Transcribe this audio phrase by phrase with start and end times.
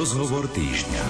[0.00, 1.04] Rozhovor týždňa.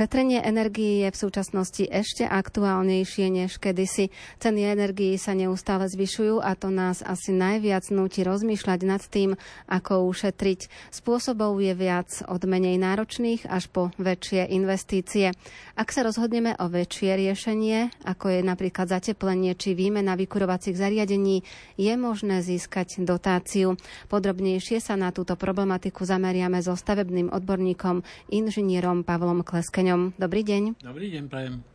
[0.00, 4.08] Šetrenie energií je v súčasnosti ešte aktuálnejšie než kedysi.
[4.40, 9.36] Ceny energií sa neustále zvyšujú a to nás asi najviac núti rozmýšľať nad tým,
[9.68, 10.88] ako ušetriť.
[10.88, 15.36] Spôsobov je viac od menej náročných až po väčšie investície.
[15.76, 21.44] Ak sa rozhodneme o väčšie riešenie, ako je napríklad zateplenie či výmena vykurovacích zariadení,
[21.76, 23.76] je možné získať dotáciu.
[24.08, 28.00] Podrobnejšie sa na túto problematiku zameriame so stavebným odborníkom,
[28.32, 30.14] inžinierom Pavlom Kleskeňom ňom.
[30.14, 30.78] Dobrý deň.
[30.78, 31.66] Dobrý deň, prajem.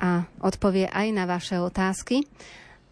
[0.00, 2.24] A odpovie aj na vaše otázky.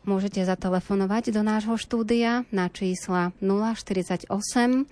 [0.01, 4.89] Môžete zatelefonovať do nášho štúdia na čísla 048 471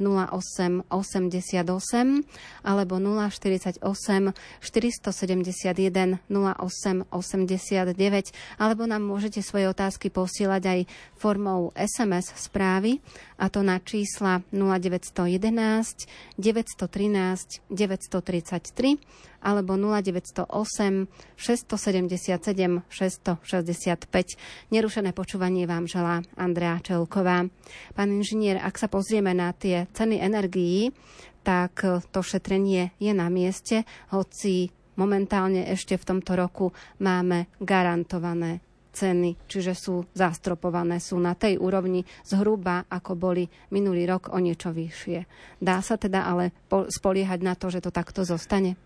[0.00, 2.24] 08 88
[2.64, 10.80] alebo 048 471 08 89 alebo nám môžete svoje otázky posielať aj
[11.12, 13.04] formou SMS správy
[13.38, 18.98] a to na čísla 0911 913 933
[19.44, 24.72] alebo 0908 677 665.
[24.72, 27.44] Nerušené počúvanie vám želá Andrea Čelková.
[27.92, 30.96] Pán inžinier, ak sa pozrieme na tie ceny energií,
[31.44, 38.63] tak to šetrenie je na mieste, hoci momentálne ešte v tomto roku máme garantované
[38.94, 44.70] ceny, čiže sú zastropované, sú na tej úrovni zhruba, ako boli minulý rok o niečo
[44.70, 45.26] vyššie.
[45.58, 48.78] Dá sa teda ale spoliehať na to, že to takto zostane?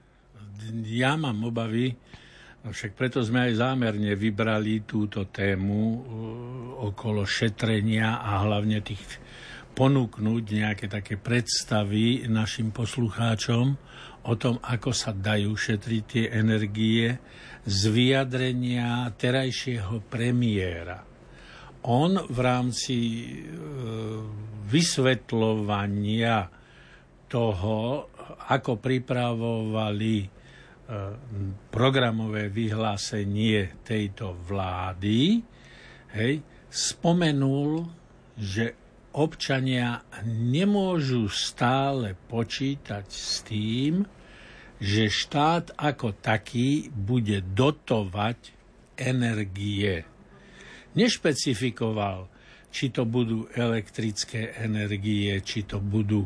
[0.89, 1.95] ja mám obavy,
[2.67, 6.01] však preto sme aj zámerne vybrali túto tému uh,
[6.91, 9.01] okolo šetrenia a hlavne tých
[9.79, 13.67] ponúknuť nejaké také predstavy našim poslucháčom
[14.27, 17.15] o tom, ako sa dajú šetriť tie energie
[17.63, 21.07] z vyjadrenia terajšieho premiéra.
[21.87, 24.27] On v rámci uh,
[24.67, 26.51] vysvetľovania
[27.31, 28.11] toho,
[28.51, 30.39] ako pripravovali
[31.69, 35.37] programové vyhlásenie tejto vlády,
[36.17, 37.85] hej, spomenul,
[38.41, 38.88] že
[39.19, 44.07] občania nemôžu stále počítať s tým,
[44.79, 48.55] že štát ako taký bude dotovať
[48.95, 50.07] energie.
[50.95, 52.31] Nešpecifikoval,
[52.71, 56.23] či to budú elektrické energie, či to budú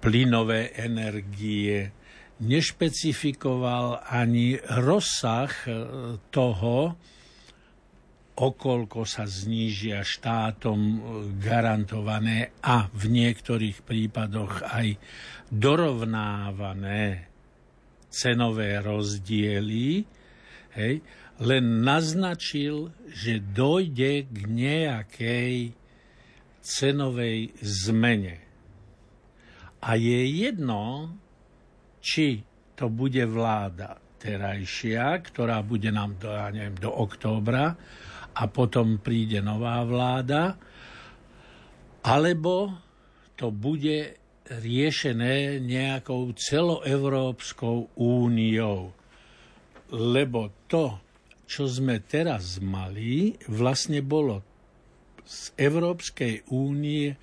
[0.00, 1.92] plynové energie,
[2.40, 5.72] nešpecifikoval ani rozsah e,
[6.32, 6.96] toho,
[8.40, 10.98] okolko sa znížia štátom e,
[11.36, 14.96] garantované a v niektorých prípadoch aj
[15.52, 17.28] dorovnávané
[18.08, 20.02] cenové rozdiely,
[20.74, 20.94] hej,
[21.40, 25.56] len naznačil, že dojde k nejakej
[26.60, 28.40] cenovej zmene.
[29.80, 31.16] A je jedno,
[32.04, 32.44] či
[32.76, 37.72] to bude vláda terajšia, ktorá bude nám do, ja neviem, do októbra
[38.34, 40.54] a potom príde nová vláda,
[42.00, 42.72] alebo
[43.36, 44.20] to bude
[44.50, 48.90] riešené nejakou celoevropskou úniou.
[49.90, 50.98] Lebo to,
[51.46, 54.42] čo sme teraz mali, vlastne bolo
[55.22, 57.14] z Európskej únie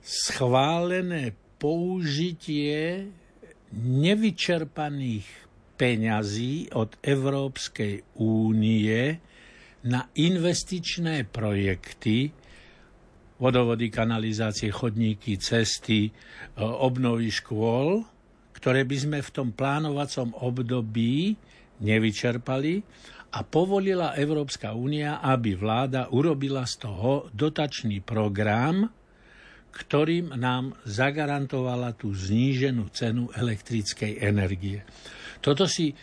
[0.00, 3.08] schválené použitie
[3.76, 5.28] nevyčerpaných
[5.80, 9.20] peňazí od Európskej únie
[9.86, 12.28] na investičné projekty,
[13.40, 16.12] vodovody, kanalizácie, chodníky, cesty, e,
[16.60, 18.04] obnovy škôl,
[18.52, 21.32] ktoré by sme v tom plánovacom období
[21.80, 22.84] nevyčerpali
[23.32, 28.92] a povolila Európska únia, aby vláda urobila z toho dotačný program,
[29.70, 34.84] ktorým nám zagarantovala tú zníženú cenu elektrickej energie.
[35.40, 35.94] Toto si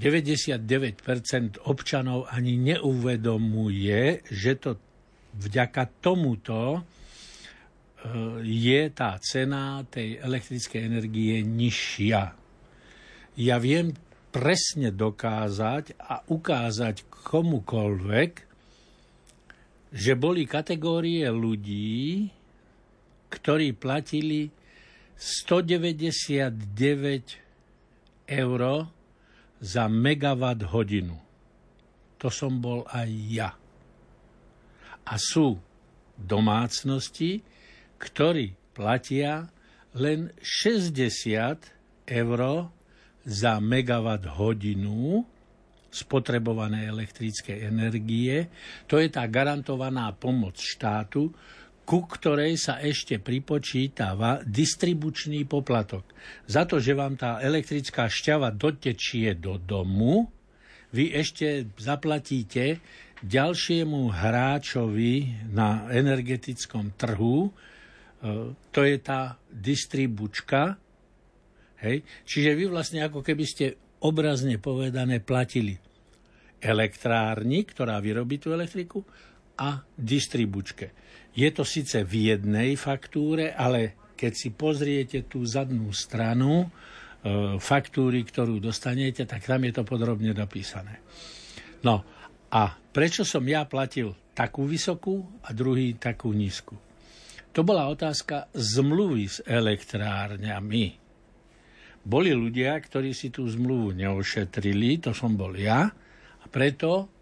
[0.00, 4.80] 99% občanov ani neuvedomuje, že to
[5.36, 6.80] vďaka tomuto e,
[8.40, 12.22] je tá cena tej elektrickej energie nižšia.
[13.36, 13.92] Ja viem
[14.32, 18.48] presne dokázať a ukázať komukolvek,
[19.90, 22.30] že boli kategórie ľudí,
[23.28, 24.48] ktorí platili
[25.20, 26.56] 199
[28.30, 28.62] eur
[29.60, 31.20] za megawatt hodinu.
[32.20, 33.50] To som bol aj ja.
[35.04, 35.60] A sú
[36.16, 37.40] domácnosti,
[38.00, 39.48] ktorí platia
[39.96, 42.40] len 60 eur
[43.24, 45.24] za megawatt hodinu
[45.90, 48.46] spotrebované elektrické energie.
[48.86, 51.34] To je tá garantovaná pomoc štátu,
[51.90, 56.06] ku ktorej sa ešte pripočítava distribučný poplatok.
[56.46, 60.30] Za to, že vám tá elektrická šťava dotečie do domu,
[60.94, 62.78] vy ešte zaplatíte
[63.26, 70.78] ďalšiemu hráčovi na energetickom trhu, e, to je tá distribučka,
[71.82, 72.06] hej?
[72.22, 73.74] čiže vy vlastne ako keby ste
[74.06, 75.74] obrazne povedané platili
[76.62, 79.02] elektrárni, ktorá vyrobí tú elektriku,
[79.58, 81.09] a distribučke.
[81.34, 86.66] Je to síce v jednej faktúre, ale keď si pozriete tú zadnú stranu e,
[87.56, 91.00] faktúry, ktorú dostanete, tak tam je to podrobne dopísané.
[91.86, 92.04] No
[92.52, 96.76] a prečo som ja platil takú vysokú a druhý takú nízku?
[97.50, 100.86] To bola otázka zmluvy s elektrárňami.
[102.00, 105.90] Boli ľudia, ktorí si tú zmluvu neošetrili, to som bol ja,
[106.40, 107.19] a preto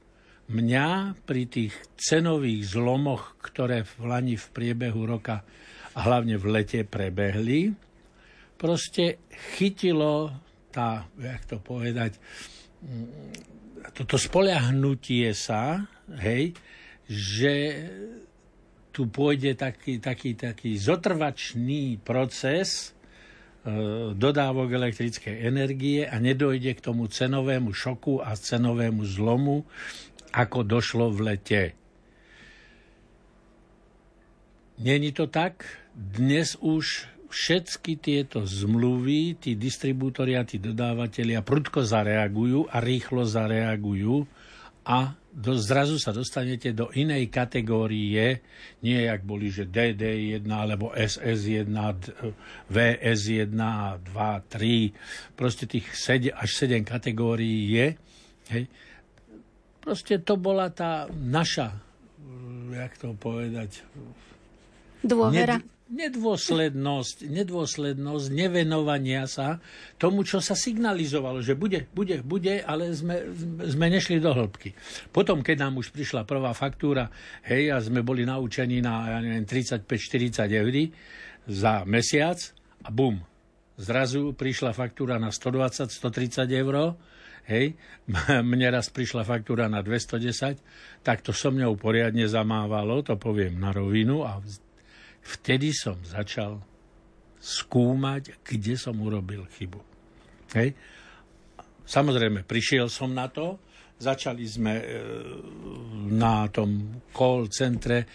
[0.48, 5.44] mňa pri tých cenových zlomoch, ktoré v Lani v priebehu roka
[5.92, 7.72] a hlavne v lete prebehli,
[8.56, 9.22] proste
[9.56, 10.32] chytilo
[10.72, 12.16] tá, jak to povedať,
[12.84, 13.56] mm,
[13.96, 15.88] toto spoľahnutie sa,
[16.20, 16.52] hej,
[17.08, 17.54] že
[18.92, 22.92] tu pôjde taký, taký, taký zotrvačný proces
[23.62, 29.64] e, dodávok elektrickej energie a nedojde k tomu cenovému šoku a cenovému zlomu,
[30.32, 31.62] ako došlo v lete.
[34.78, 35.66] Není to tak?
[35.94, 44.24] Dnes už všetky tieto zmluvy, tí distribútori a tí dodávateľia prudko zareagujú a rýchlo zareagujú
[44.88, 48.40] a do, zrazu sa dostanete do inej kategórie,
[48.80, 51.68] nie jak boli, že DD1 alebo SS1,
[52.72, 57.86] VS1, 2, 3, proste tých 7, až 7 kategórií je.
[58.48, 58.64] Hej
[59.88, 61.72] Proste to bola tá naša,
[62.76, 63.80] jak to povedať...
[65.00, 65.56] Dôvera.
[65.56, 69.56] Ned, nedôslednosť, nedôslednosť nevenovania sa
[69.96, 73.32] tomu, čo sa signalizovalo, že bude, bude, bude, ale sme,
[73.64, 74.76] sme nešli do hĺbky.
[75.08, 77.08] Potom, keď nám už prišla prvá faktúra,
[77.48, 80.76] hej, a sme boli naučení na, ja neviem, 35-40 eur
[81.48, 82.36] za mesiac
[82.84, 83.24] a bum,
[83.80, 87.00] zrazu prišla faktúra na 120-130 eur,
[87.48, 87.74] hej,
[88.50, 90.60] mne raz prišla faktúra na 210,
[91.02, 94.38] tak to so mňou poriadne zamávalo, to poviem na rovinu a
[95.24, 96.60] vtedy som začal
[97.38, 99.80] skúmať, kde som urobil chybu.
[100.58, 100.74] Hej.
[101.88, 103.56] Samozrejme, prišiel som na to,
[103.98, 104.84] Začali sme e,
[106.14, 108.06] na tom call centre e,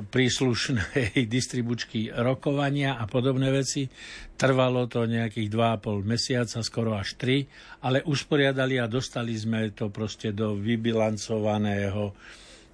[0.00, 3.84] príslušnej distribučky rokovania a podobné veci.
[4.32, 10.32] Trvalo to nejakých 2,5 mesiaca, skoro až 3, ale usporiadali a dostali sme to proste
[10.32, 12.02] do vybilancovaného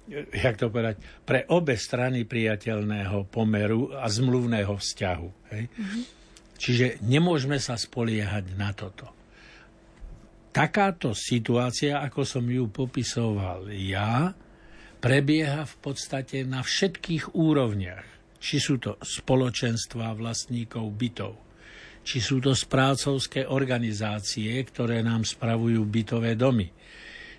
[0.07, 0.95] e, jak to povedať,
[1.27, 5.29] pre obe strany priateľného pomeru a zmluvného vzťahu.
[5.51, 5.63] Hej?
[5.67, 6.03] Mm-hmm.
[6.55, 9.18] Čiže nemôžeme sa spoliehať na toto
[10.49, 14.33] takáto situácia, ako som ju popisoval ja,
[14.99, 18.05] prebieha v podstate na všetkých úrovniach.
[18.39, 21.33] Či sú to spoločenstva vlastníkov bytov,
[22.07, 26.71] či sú to správcovské organizácie, ktoré nám spravujú bytové domy,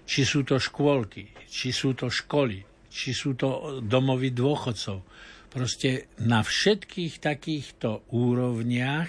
[0.04, 2.60] či sú to škôlky, či sú to školy,
[2.90, 5.06] či sú to domovy dôchodcov.
[5.50, 9.08] Proste na všetkých takýchto úrovniach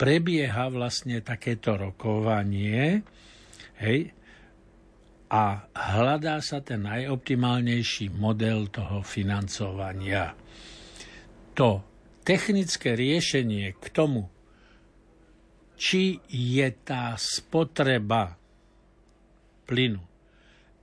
[0.00, 3.04] prebieha vlastne takéto rokovanie,
[3.80, 4.12] Hej?
[5.30, 10.34] A hľadá sa ten najoptimálnejší model toho financovania.
[11.54, 11.80] To
[12.26, 14.26] technické riešenie k tomu,
[15.80, 18.36] či je tá spotreba
[19.64, 20.02] plynu,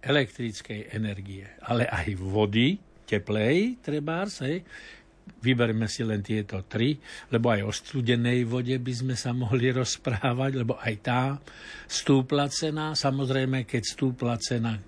[0.01, 4.66] elektrickej energie, ale aj vody, teplej, trebárs, hej,
[5.48, 7.00] vyberme si len tieto tri,
[7.32, 11.22] lebo aj o studenej vode by sme sa mohli rozprávať, lebo aj tá
[11.88, 14.82] stúpla cena, samozrejme, keď stúpla cena e,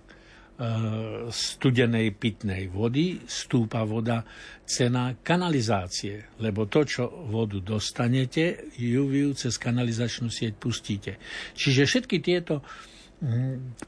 [1.32, 4.28] studenej pitnej vody, stúpa voda
[4.68, 11.16] cena kanalizácie, lebo to, čo vodu dostanete, ju cez kanalizačnú sieť pustíte.
[11.56, 12.62] Čiže všetky tieto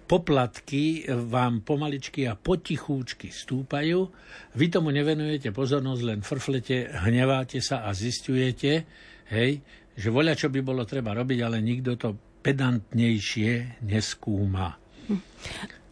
[0.08, 4.12] poplatky vám pomaličky a potichúčky stúpajú.
[4.60, 8.84] Vy tomu nevenujete pozornosť, len frflete, hneváte sa a zistujete,
[9.32, 9.64] hej,
[9.96, 12.10] že voľa čo by bolo treba robiť, ale nikto to
[12.44, 14.76] pedantnejšie neskúma.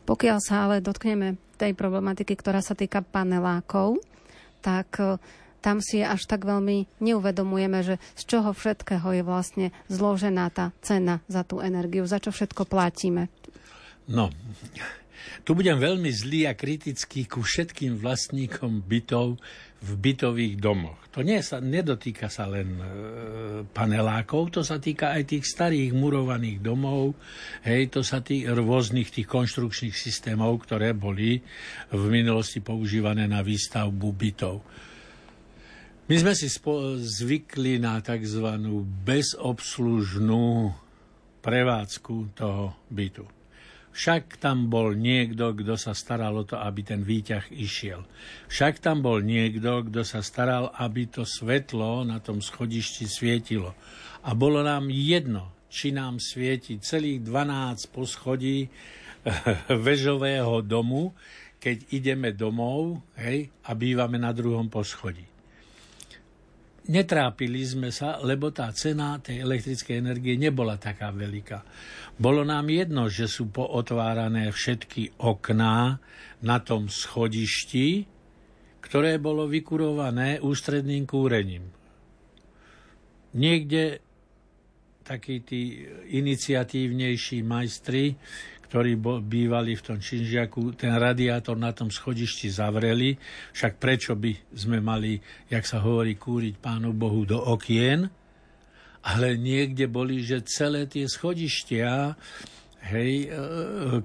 [0.04, 4.04] Pokiaľ sa ale dotkneme tej problematiky, ktorá sa týka panelákov,
[4.60, 5.00] tak
[5.60, 11.20] tam si až tak veľmi neuvedomujeme, že z čoho všetkého je vlastne zložená tá cena
[11.28, 13.28] za tú energiu, za čo všetko platíme.
[14.10, 14.34] No,
[15.44, 19.40] Tu budem veľmi zlý a kritický ku všetkým vlastníkom bytov
[19.80, 21.00] v bytových domoch.
[21.16, 22.84] To nie sa, nedotýka sa len e,
[23.72, 27.16] panelákov, to sa týka aj tých starých murovaných domov,
[27.64, 31.40] hej, to sa týka rôznych tých konštrukčných systémov, ktoré boli
[31.96, 34.62] v minulosti používané na výstavbu bytov.
[36.10, 38.42] My sme si spo- zvykli na tzv.
[39.06, 40.74] bezobslužnú
[41.46, 43.30] prevádzku toho bytu.
[43.94, 48.10] Však tam bol niekto, kto sa staral o to, aby ten výťah išiel.
[48.50, 53.78] Však tam bol niekto, kto sa staral, aby to svetlo na tom schodišti svietilo.
[54.26, 58.66] A bolo nám jedno, či nám svieti celých 12 poschodí
[59.86, 61.14] vežového domu,
[61.62, 65.29] keď ideme domov hej, a bývame na druhom poschodí
[66.90, 71.60] netrápili sme sa, lebo tá cena tej elektrickej energie nebola taká veľká.
[72.18, 76.02] Bolo nám jedno, že sú pootvárané všetky okná
[76.44, 78.10] na tom schodišti,
[78.84, 81.70] ktoré bolo vykurované ústredným kúrením.
[83.38, 84.02] Niekde
[85.06, 85.86] takí tí
[86.18, 88.18] iniciatívnejší majstri
[88.70, 93.18] ktorí bývali v tom Činžiaku, ten radiátor na tom schodišti zavreli,
[93.58, 95.18] však prečo by sme mali,
[95.50, 98.06] jak sa hovorí, kúriť Pánu Bohu do okien,
[99.02, 102.14] ale niekde boli, že celé tie schodištia
[102.94, 103.30] hej, e,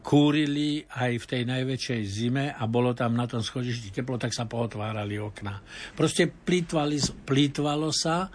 [0.01, 4.49] kúrili aj v tej najväčšej zime a bolo tam na tom schodišti teplo, tak sa
[4.49, 5.61] pootvárali okná.
[5.93, 8.33] Proste plýtvalo sa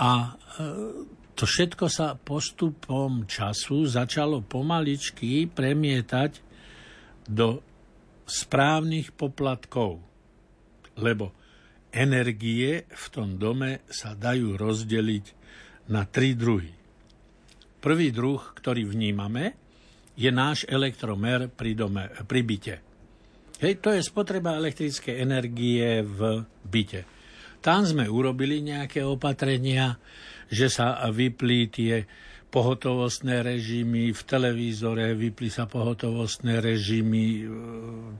[0.00, 6.42] a e, to všetko sa postupom času začalo pomaličky premietať
[7.30, 7.62] do
[8.26, 10.02] správnych poplatkov,
[10.98, 11.30] lebo
[11.94, 15.26] energie v tom dome sa dajú rozdeliť
[15.94, 16.74] na tri druhy.
[17.78, 19.54] Prvý druh, ktorý vnímame,
[20.18, 22.76] je náš elektromer pri, dome, pri byte.
[23.62, 27.06] Hej, to je spotreba elektrickej energie v byte.
[27.62, 29.98] Tam sme urobili nejaké opatrenia,
[30.48, 31.94] že sa vyplí tie
[32.48, 37.42] pohotovostné režimy v televízore, vypli sa pohotovostné režimy e,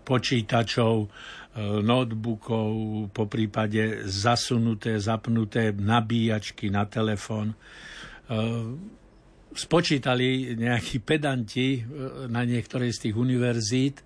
[0.05, 1.09] počítačov, e,
[1.81, 2.69] notebookov,
[3.17, 7.57] po prípade zasunuté, zapnuté nabíjačky na telefón.
[7.57, 7.57] E,
[9.57, 11.83] spočítali nejakí pedanti
[12.29, 13.97] na niektorej z tých univerzít,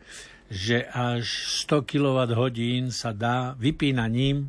[0.46, 1.26] že až
[1.66, 4.48] 100 kWh sa dá vypínaním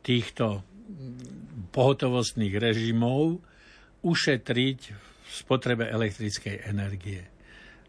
[0.00, 0.62] týchto
[1.70, 3.38] pohotovostných režimov
[4.02, 7.22] ušetriť v spotrebe elektrickej energie.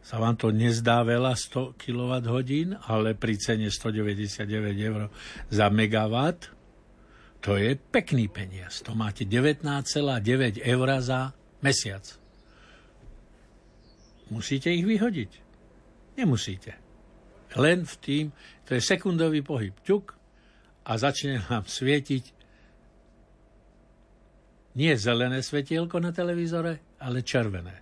[0.01, 2.51] Sa vám to nezdá veľa 100 kWh,
[2.89, 4.49] ale pri cene 199
[4.81, 5.13] eur
[5.53, 6.49] za megawatt
[7.41, 8.85] to je pekný peniaz.
[8.85, 11.33] To máte 19,9 eur za
[11.65, 12.05] mesiac.
[14.29, 15.31] Musíte ich vyhodiť?
[16.21, 16.77] Nemusíte.
[17.57, 18.25] Len v tým,
[18.63, 19.73] to je sekundový pohyb.
[19.83, 20.15] Ťuk
[20.85, 22.40] a začne nám svietiť
[24.75, 27.75] nie zelené svetielko na televízore, ale červené.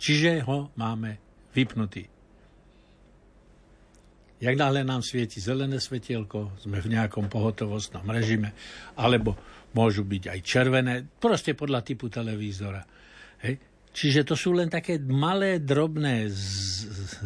[0.00, 1.20] Čiže ho máme
[1.52, 2.08] vypnutý.
[4.42, 8.50] Jak náhle nám svieti zelené svetielko, sme v nejakom pohotovostnom režime,
[8.98, 9.38] alebo
[9.78, 12.82] môžu byť aj červené, proste podľa typu televízora.
[13.46, 13.62] Hej.
[13.92, 16.42] Čiže to sú len také malé, drobné z,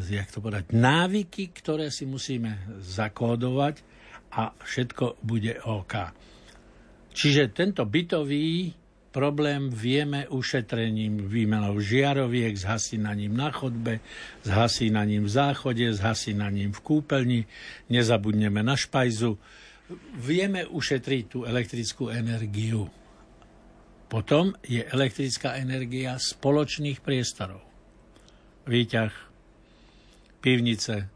[0.02, 3.80] z, jak to povedať, návyky, ktoré si musíme zakódovať
[4.34, 5.94] a všetko bude OK.
[7.16, 8.76] Čiže tento bytový
[9.16, 14.04] problém vieme ušetrením výmenou žiaroviek, s hasínaním na chodbe,
[14.44, 17.40] s hasínaním v záchode, s hasínaním v kúpeľni,
[17.88, 19.40] nezabudneme na špajzu.
[20.20, 22.92] Vieme ušetriť tú elektrickú energiu.
[24.12, 27.64] Potom je elektrická energia spoločných priestorov.
[28.68, 29.12] Výťah,
[30.44, 31.06] pivnice, e,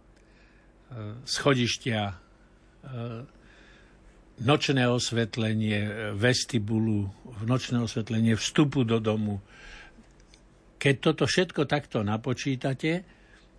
[1.28, 2.14] schodištia, e,
[4.40, 7.12] nočné osvetlenie e, vestibulu,
[7.46, 9.38] nočné osvetlenie vstupu do domu.
[10.80, 13.04] Keď toto všetko takto napočítate,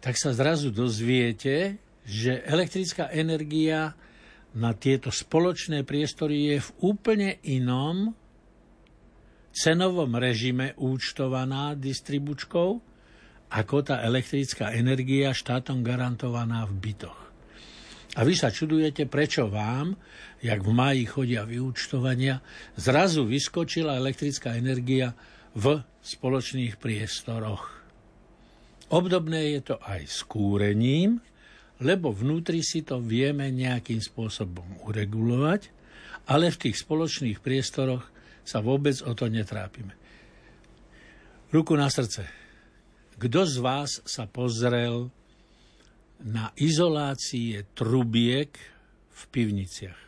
[0.01, 3.93] tak sa zrazu dozviete, že elektrická energia
[4.57, 8.11] na tieto spoločné priestory je v úplne inom
[9.51, 12.69] cenovom režime účtovaná distribučkou,
[13.51, 17.30] ako tá elektrická energia štátom garantovaná v bytoch.
[18.11, 19.95] A vy sa čudujete, prečo vám,
[20.43, 22.43] jak v máji chodia vyúčtovania,
[22.75, 25.15] zrazu vyskočila elektrická energia
[25.55, 27.71] v spoločných priestoroch.
[28.91, 31.23] Obdobné je to aj s kúrením,
[31.79, 35.71] lebo vnútri si to vieme nejakým spôsobom uregulovať,
[36.27, 38.03] ale v tých spoločných priestoroch
[38.43, 39.95] sa vôbec o to netrápime.
[41.55, 42.27] Ruku na srdce.
[43.15, 45.07] Kto z vás sa pozrel
[46.25, 48.53] na izolácie trubiek
[49.11, 50.01] v pivniciach.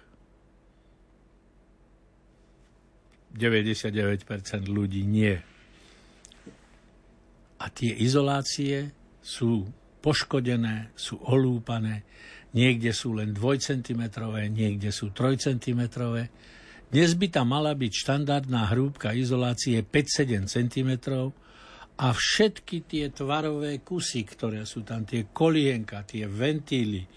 [3.34, 5.34] 99% ľudí nie.
[7.58, 8.93] A tie izolácie
[9.25, 9.65] sú
[10.03, 12.05] poškodené, sú olúpané,
[12.53, 14.03] niekde sú len 2 cm,
[14.53, 15.82] niekde sú 3 cm.
[16.93, 20.91] Dnes by tam mala byť štandardná hrúbka izolácie 5-7 cm
[21.93, 27.09] a všetky tie tvarové kusy, ktoré sú tam, tie kolienka, tie ventíly, e,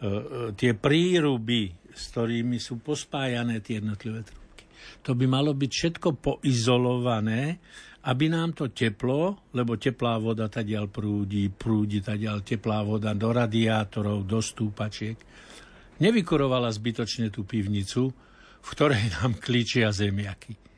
[0.00, 0.10] e,
[0.56, 4.62] tie príruby, s ktorými sú pospájané tie jednotlivé trúby,
[5.04, 7.60] to by malo byť všetko poizolované,
[8.04, 14.28] aby nám to teplo, lebo teplá voda tadiaľ prúdi, prúdi tadiaľ teplá voda do radiátorov,
[14.28, 15.16] do stúpačiek,
[16.00, 18.12] nevykurovala zbytočne tú pivnicu,
[18.64, 20.73] v ktorej nám klíčia zemiaky.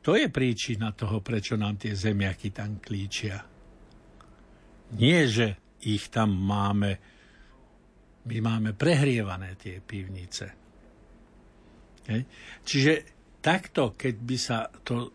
[0.00, 3.44] To je príčina toho, prečo nám tie zemiaky tam klíčia.
[4.96, 6.96] Nie, že ich tam máme,
[8.24, 10.46] my máme prehrievané tie pivnice.
[12.08, 12.22] Hej.
[12.64, 12.92] Čiže
[13.44, 15.12] takto, keď by sa to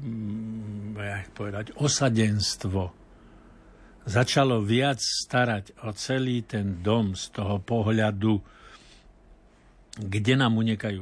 [0.00, 3.06] mm, jak povedať, osadenstvo
[4.06, 8.38] začalo viac starať o celý ten dom z toho pohľadu,
[9.96, 11.00] kde nám unikajú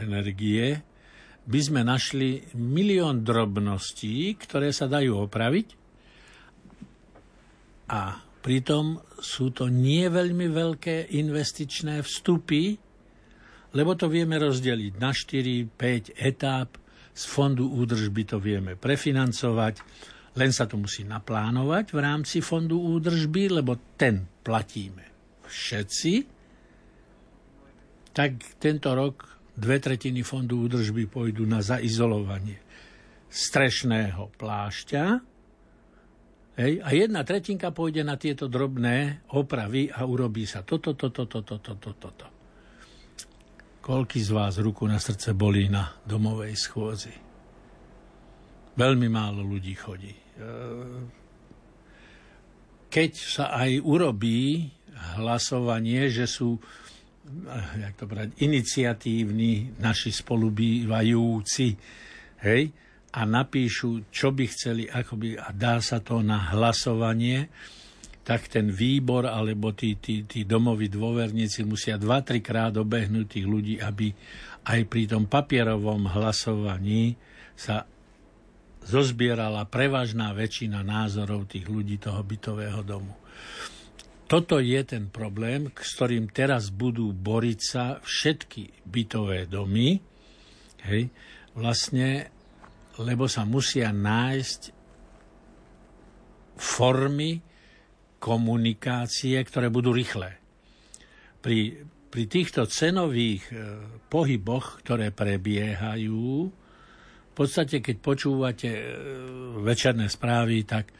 [0.00, 0.80] energie,
[1.46, 5.68] by sme našli milión drobností, ktoré sa dajú opraviť.
[7.86, 12.74] A pritom sú to nie veľmi veľké investičné vstupy,
[13.78, 16.82] lebo to vieme rozdeliť na 4-5 etáp,
[17.16, 19.80] z fondu údržby to vieme prefinancovať,
[20.36, 25.00] len sa to musí naplánovať v rámci fondu údržby, lebo ten platíme
[25.48, 26.12] všetci.
[28.12, 32.60] Tak tento rok dve tretiny fondu údržby pôjdu na zaizolovanie
[33.26, 35.04] strešného plášťa,
[36.56, 41.60] Hej, a jedna tretinka pôjde na tieto drobné opravy a urobí sa toto, toto, toto,
[41.60, 42.26] toto, toto.
[43.84, 47.12] Koľký z vás ruku na srdce bolí na domovej schôzi?
[48.72, 50.16] Veľmi málo ľudí chodí.
[50.16, 50.20] E,
[52.88, 54.72] keď sa aj urobí
[55.20, 56.56] hlasovanie, že sú
[57.76, 61.66] jak to brať, iniciatívni naši spolubývajúci,
[62.46, 62.62] hej,
[63.16, 67.48] a napíšu, čo by chceli, ako a dá sa to na hlasovanie,
[68.26, 73.74] tak ten výbor alebo tí, tí, tí domoví dôverníci musia 2-3 krát obehnúť tých ľudí,
[73.78, 74.10] aby
[74.66, 77.14] aj pri tom papierovom hlasovaní
[77.54, 77.86] sa
[78.82, 83.14] zozbierala prevažná väčšina názorov tých ľudí toho bytového domu.
[84.26, 90.02] Toto je ten problém, s ktorým teraz budú boriť sa všetky bytové domy,
[90.82, 91.14] hej,
[91.54, 92.26] vlastne,
[92.98, 94.74] lebo sa musia nájsť
[96.58, 97.38] formy,
[98.18, 100.34] komunikácie, ktoré budú rýchle.
[101.38, 103.54] Pri, pri týchto cenových e,
[104.10, 108.82] pohyboch, ktoré prebiehajú, v podstate, keď počúvate e,
[109.62, 110.90] večerné správy, tak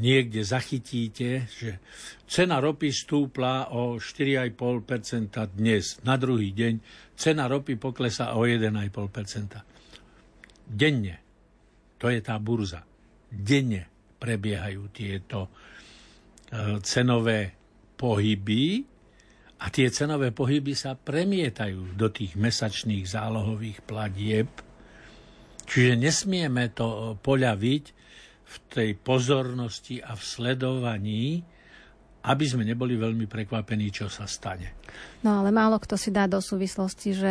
[0.00, 1.78] niekde zachytíte, že
[2.24, 6.00] cena ropy stúpla o 4,5% dnes.
[6.04, 6.80] Na druhý deň
[7.16, 8.72] cena ropy poklesá o 1,5%.
[10.66, 11.16] Denne.
[11.96, 12.84] To je tá burza.
[13.28, 15.52] Denne prebiehajú tieto
[16.46, 17.58] E, cenové
[17.98, 18.86] pohyby
[19.58, 24.46] a tie cenové pohyby sa premietajú do tých mesačných zálohových platieb.
[25.66, 27.84] Čiže nesmieme to poľaviť
[28.56, 31.44] v tej pozornosti a v sledovaní,
[32.26, 34.80] aby sme neboli veľmi prekvapení, čo sa stane.
[35.22, 37.30] No ale málo kto si dá do súvislosti, že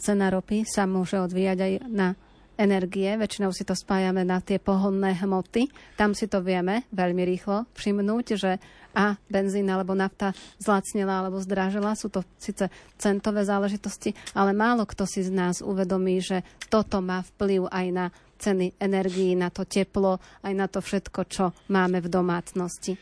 [0.00, 2.16] cena ropy sa môže odvíjať aj na
[2.60, 5.72] energie, väčšinou si to spájame na tie pohonné hmoty.
[5.96, 11.94] Tam si to vieme veľmi rýchlo všimnúť, že a benzín alebo nafta zlacnila alebo zdrážila.
[11.94, 12.66] Sú to síce
[12.98, 18.06] centové záležitosti, ale málo kto si z nás uvedomí, že toto má vplyv aj na
[18.40, 22.96] ceny energií, na to teplo, aj na to všetko, čo máme v domácnosti.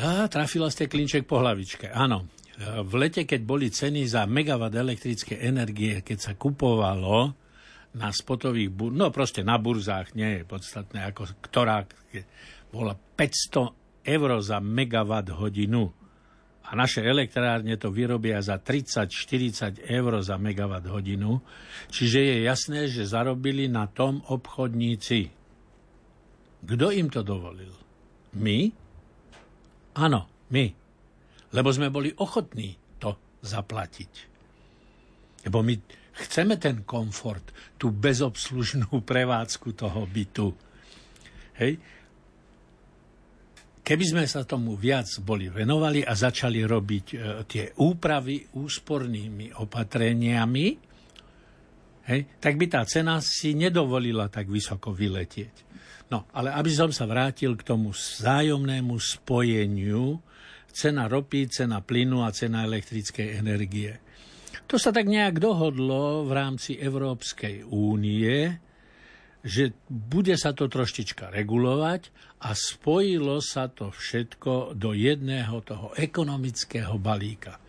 [0.00, 2.28] A, trafila ste klinček po hlavičke, áno.
[2.60, 7.36] V lete, keď boli ceny za megawatt elektrické energie, keď sa kupovalo,
[7.96, 11.88] na spotových bur, no proste na burzách, nie je podstatné, ako ktorá
[12.68, 13.72] bola 500
[14.04, 15.96] eur za megawatt hodinu.
[16.66, 21.38] A naše elektrárne to vyrobia za 30-40 eur za megawatt hodinu.
[21.94, 25.30] Čiže je jasné, že zarobili na tom obchodníci.
[26.66, 27.70] Kto im to dovolil?
[28.34, 28.66] My?
[29.94, 30.66] Áno, my.
[31.54, 33.14] Lebo sme boli ochotní to
[33.46, 34.12] zaplatiť.
[35.46, 35.74] Lebo my
[36.16, 40.48] Chceme ten komfort, tú bezobslužnú prevádzku toho bytu.
[41.60, 41.76] Hej?
[43.86, 50.66] Keby sme sa tomu viac boli venovali a začali robiť e, tie úpravy úspornými opatreniami,
[52.10, 55.54] hej, tak by tá cena si nedovolila tak vysoko vyletieť.
[56.10, 60.18] No, ale aby som sa vrátil k tomu vzájomnému spojeniu
[60.70, 64.02] cena ropy, cena plynu a cena elektrickej energie.
[64.66, 68.65] To sa tak nejak dohodlo v rámci Európskej únie,
[69.46, 72.10] že bude sa to troštička regulovať
[72.42, 77.62] a spojilo sa to všetko do jedného toho ekonomického balíka.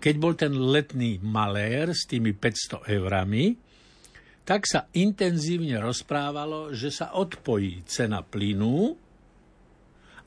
[0.00, 3.60] Keď bol ten letný malér s tými 500 eurami,
[4.48, 8.96] tak sa intenzívne rozprávalo, že sa odpojí cena plynu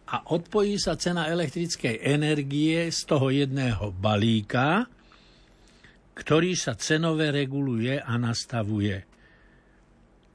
[0.05, 4.85] a odpojí sa cena elektrickej energie z toho jedného balíka,
[6.13, 9.10] ktorý sa cenové reguluje a nastavuje.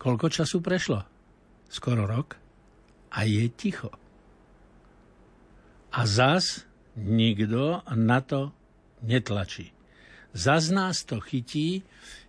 [0.06, 1.02] Koľko času prešlo?
[1.66, 2.38] Skoro rok.
[3.10, 3.90] A je ticho.
[5.90, 6.62] A zas
[6.94, 8.54] nikto na to
[9.02, 9.74] netlačí.
[10.30, 11.82] Zas nás to chytí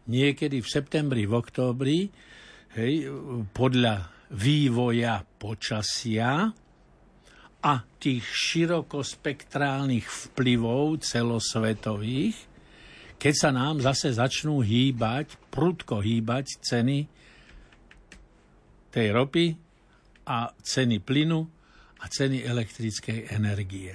[0.09, 2.09] niekedy v septembri, v októbri,
[2.73, 3.13] hej,
[3.53, 6.49] podľa vývoja počasia
[7.61, 12.41] a tých širokospektrálnych vplyvov celosvetových,
[13.21, 17.16] keď sa nám zase začnú hýbať, prudko hýbať ceny
[18.97, 19.53] tej ropy
[20.25, 21.45] a ceny plynu
[22.01, 23.93] a ceny elektrickej energie.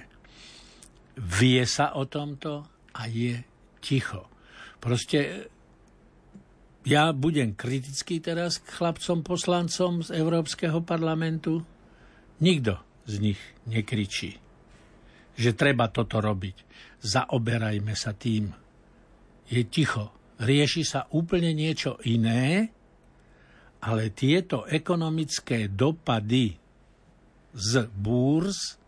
[1.19, 2.63] Vie sa o tomto
[2.95, 3.43] a je
[3.83, 4.31] ticho.
[4.79, 5.51] Proste
[6.87, 11.67] ja budem kritický teraz k chlapcom poslancom z Európskeho parlamentu.
[12.39, 14.39] Nikto z nich nekričí,
[15.35, 16.57] že treba toto robiť.
[17.03, 18.55] Zaoberajme sa tým.
[19.51, 20.15] Je ticho.
[20.43, 22.71] Rieši sa úplne niečo iné,
[23.83, 26.55] ale tieto ekonomické dopady
[27.53, 28.79] z búrz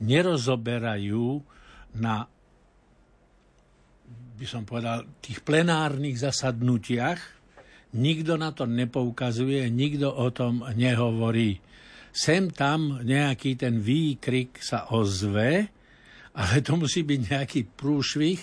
[0.00, 1.44] nerozoberajú
[2.00, 2.26] na
[4.42, 7.20] by som povedal, tých plenárnych zasadnutiach.
[7.94, 11.62] Nikto na to nepoukazuje, nikto o tom nehovorí.
[12.10, 15.70] Sem tam nejaký ten výkrik sa ozve,
[16.32, 18.40] ale to musí byť nejaký prúšvih,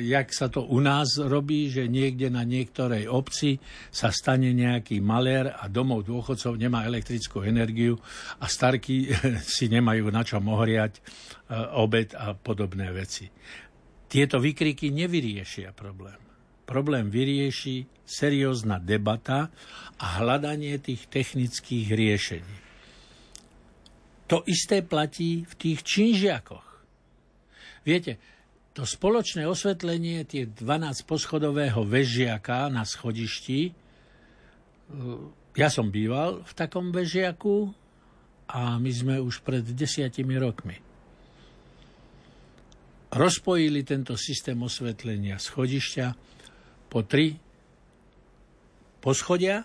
[0.00, 3.60] jak sa to u nás robí, že niekde na niektorej obci
[3.92, 8.00] sa stane nejaký malér a domov dôchodcov nemá elektrickú energiu
[8.40, 9.12] a starky
[9.44, 11.00] si nemajú na čo ohriať e,
[11.76, 13.28] obed a podobné veci.
[14.08, 16.16] Tieto vykriky nevyriešia problém.
[16.64, 19.52] Problém vyrieši seriózna debata
[20.00, 22.56] a hľadanie tých technických riešení.
[24.32, 26.73] To isté platí v tých činžiakoch.
[27.84, 28.18] Viete,
[28.74, 33.72] to spoločné osvetlenie, tie 12 poschodového vežiaka na schodišti, e,
[35.54, 37.70] ja som býval v takom vežiaku
[38.50, 40.84] a my sme už pred desiatimi rokmi
[43.14, 46.06] rozpojili tento systém osvetlenia schodišťa
[46.90, 47.38] po tri
[48.98, 49.62] poschodia,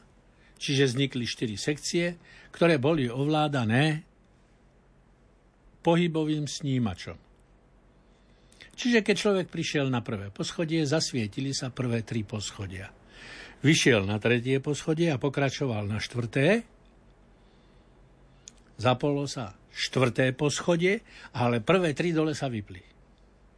[0.62, 2.22] čiže vznikli štyri sekcie,
[2.54, 4.06] ktoré boli ovládané
[5.82, 7.29] pohybovým snímačom.
[8.80, 12.88] Čiže keď človek prišiel na prvé poschodie, zasvietili sa prvé tri poschodia.
[13.60, 16.64] Vyšiel na tretie poschodie a pokračoval na štvrté.
[18.80, 21.04] Zapolo sa štvrté poschodie,
[21.36, 22.80] ale prvé tri dole sa vypli.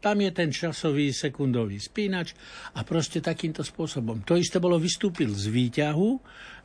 [0.02, 2.34] Tam je ten časový sekundový spínač
[2.74, 4.26] a proste takýmto spôsobom.
[4.26, 6.10] To isté bolo, vystúpil z výťahu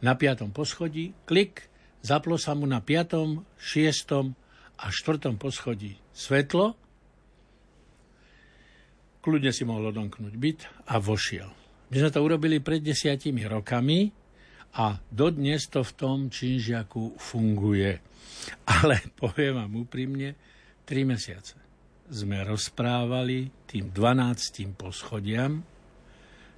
[0.01, 1.69] na piatom poschodí, klik,
[2.01, 4.33] zaplo sa mu na piatom, šiestom
[4.81, 6.86] a štvrtom poschodí svetlo,
[9.27, 11.51] kľudne si mohol odomknúť byt a vošiel.
[11.91, 14.07] My sme to urobili pred desiatimi rokami
[14.79, 17.91] a dodnes to v tom činžiaku funguje.
[18.79, 20.39] Ale poviem vám úprimne,
[20.87, 21.59] 3 mesiace
[22.07, 24.79] sme rozprávali tým 12.
[24.79, 25.59] poschodiam,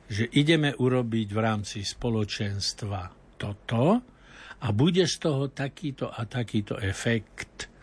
[0.04, 3.00] že ideme urobiť v rámci spoločenstva
[3.40, 3.84] toto
[4.60, 7.78] a bude z toho takýto a takýto efekt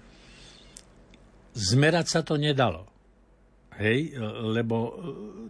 [1.55, 2.83] Zmerať sa to nedalo.
[3.75, 4.15] Hej,
[4.55, 4.91] lebo e,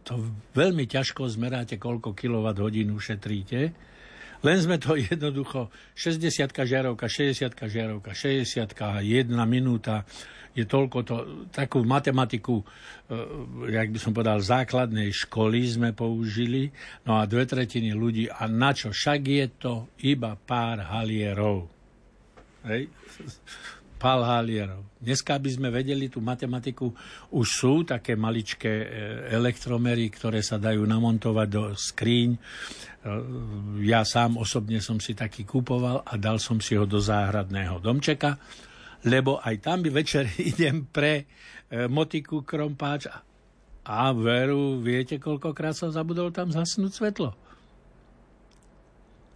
[0.02, 0.18] to
[0.58, 3.60] veľmi ťažko zmeráte, koľko kWh ušetríte.
[4.42, 8.74] Len sme to jednoducho 60 žiarovka, 60 žiarovka, 60
[9.06, 10.10] jedna minúta
[10.56, 11.16] je toľko to,
[11.52, 12.66] takú matematiku, e,
[13.76, 16.72] jak by som povedal, základnej školy sme použili,
[17.04, 18.96] no a dve tretiny ľudí, a na čo?
[18.96, 19.74] Však je to
[20.08, 21.68] iba pár halierov.
[22.72, 22.88] Hej?
[24.06, 25.02] Palhalierov.
[25.02, 26.94] Dneska by sme vedeli tú matematiku,
[27.34, 28.88] už sú také maličké e,
[29.34, 32.38] elektromery, ktoré sa dajú namontovať do skríň.
[32.38, 32.40] E,
[33.82, 38.38] ja sám osobne som si taký kupoval a dal som si ho do záhradného domčeka.
[39.10, 41.26] lebo aj tam by večer idem pre
[41.66, 43.10] e, motiku krompáč
[43.86, 47.45] a, veru, viete, koľkokrát som zabudol tam zasnúť svetlo.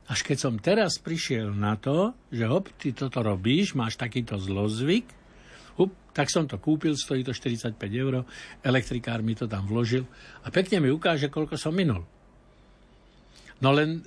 [0.09, 5.05] Až keď som teraz prišiel na to, že hop, ty toto robíš, máš takýto zlozvyk,
[5.77, 8.25] hup, tak som to kúpil, stojí to 45 eur,
[8.65, 10.09] elektrikár mi to tam vložil
[10.41, 12.01] a pekne mi ukáže, koľko som minul.
[13.61, 14.01] No len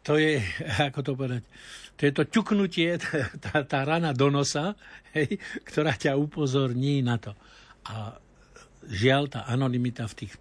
[0.00, 0.40] to je,
[0.88, 1.42] ako to povedať,
[2.00, 2.96] to je to ťuknutie,
[3.44, 4.72] tá, tá rana do nosa,
[5.12, 5.36] hej,
[5.68, 7.36] ktorá ťa upozorní na to.
[7.92, 8.16] A
[8.88, 10.34] žiaľ, tá anonimita v tých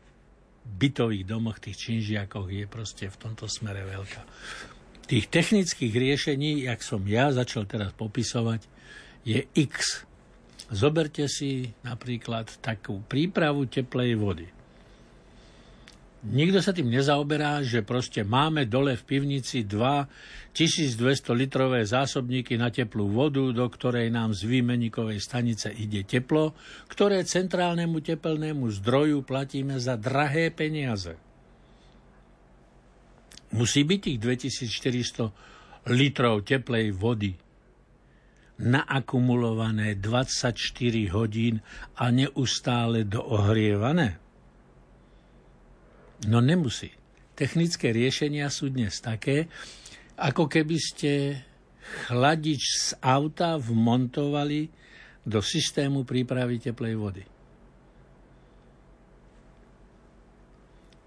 [0.63, 4.21] bytových domoch, tých činžiakoch je proste v tomto smere veľká.
[5.03, 8.63] Tých technických riešení, jak som ja začal teraz popisovať,
[9.27, 10.07] je X.
[10.71, 14.47] Zoberte si napríklad takú prípravu teplej vody.
[16.23, 22.71] Nikto sa tým nezaoberá, že proste máme dole v pivnici 2 1200 litrové zásobníky na
[22.71, 26.55] teplú vodu, do ktorej nám z výmenníkovej stanice ide teplo,
[26.87, 31.19] ktoré centrálnemu tepelnému zdroju platíme za drahé peniaze.
[33.51, 37.35] Musí byť tých 2400 litrov teplej vody
[38.63, 40.55] naakumulované 24
[41.11, 41.59] hodín
[41.99, 44.22] a neustále doohrievané?
[46.27, 46.91] No nemusí.
[47.33, 49.49] Technické riešenia sú dnes také,
[50.15, 51.41] ako keby ste
[52.07, 54.69] chladič z auta vmontovali
[55.25, 57.23] do systému prípravy teplej vody.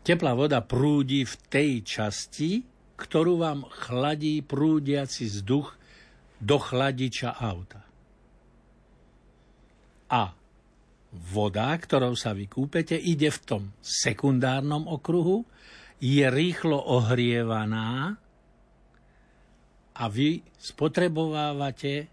[0.07, 2.63] Teplá voda prúdi v tej časti,
[2.95, 5.75] ktorú vám chladí prúdiaci vzduch
[6.39, 7.83] do chladiča auta.
[10.07, 10.31] A
[11.17, 15.49] voda, ktorou sa vykúpete, ide v tom sekundárnom okruhu,
[15.97, 18.21] je rýchlo ohrievaná
[19.97, 22.13] a vy spotrebovávate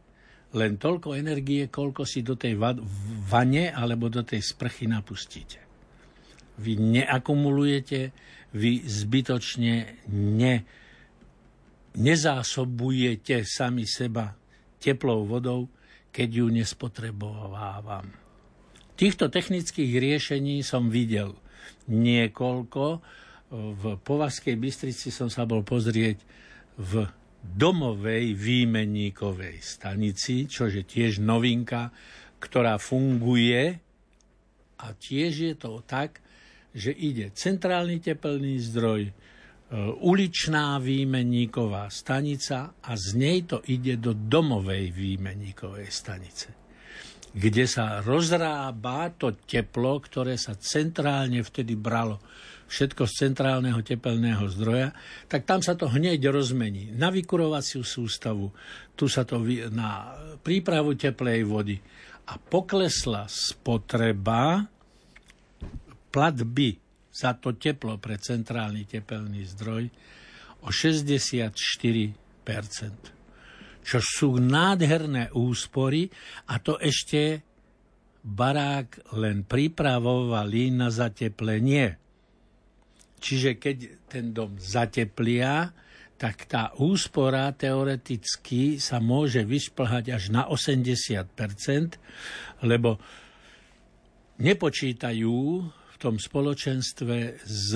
[0.54, 2.56] len toľko energie, koľko si do tej
[3.28, 5.60] vane alebo do tej sprchy napustíte.
[6.64, 8.14] Vy neakumulujete,
[8.54, 10.56] vy zbytočne ne,
[11.98, 14.32] nezásobujete sami seba
[14.78, 15.68] teplou vodou,
[16.14, 18.23] keď ju nespotrebovávam.
[18.94, 21.34] Týchto technických riešení som videl
[21.90, 23.02] niekoľko.
[23.54, 26.22] V Považskej Bystrici som sa bol pozrieť
[26.78, 27.10] v
[27.44, 31.90] domovej výmenníkovej stanici, čo je tiež novinka,
[32.38, 33.82] ktorá funguje
[34.80, 36.22] a tiež je to tak,
[36.74, 39.14] že ide centrálny tepelný zdroj, e,
[40.02, 46.63] uličná výmenníková stanica a z nej to ide do domovej výmenníkovej stanice
[47.34, 52.22] kde sa rozrába to teplo, ktoré sa centrálne vtedy bralo.
[52.70, 54.94] Všetko z centrálneho tepelného zdroja,
[55.30, 58.50] tak tam sa to hneď rozmení na vykurovaciu sústavu,
[58.98, 61.78] tu sa to na prípravu teplej vody.
[62.30, 64.64] A poklesla spotreba
[66.14, 66.78] platby
[67.14, 69.86] za to teplo pre centrálny tepelný zdroj
[70.66, 71.54] o 64
[73.84, 76.08] čo sú nádherné úspory
[76.50, 77.44] a to ešte
[78.24, 82.00] barák len pripravovali na zateplenie.
[83.20, 85.72] Čiže keď ten dom zateplia,
[86.16, 92.00] tak tá úspora teoreticky sa môže vyšplhať až na 80%,
[92.64, 92.96] lebo
[94.40, 95.36] nepočítajú
[95.68, 97.70] v tom spoločenstve s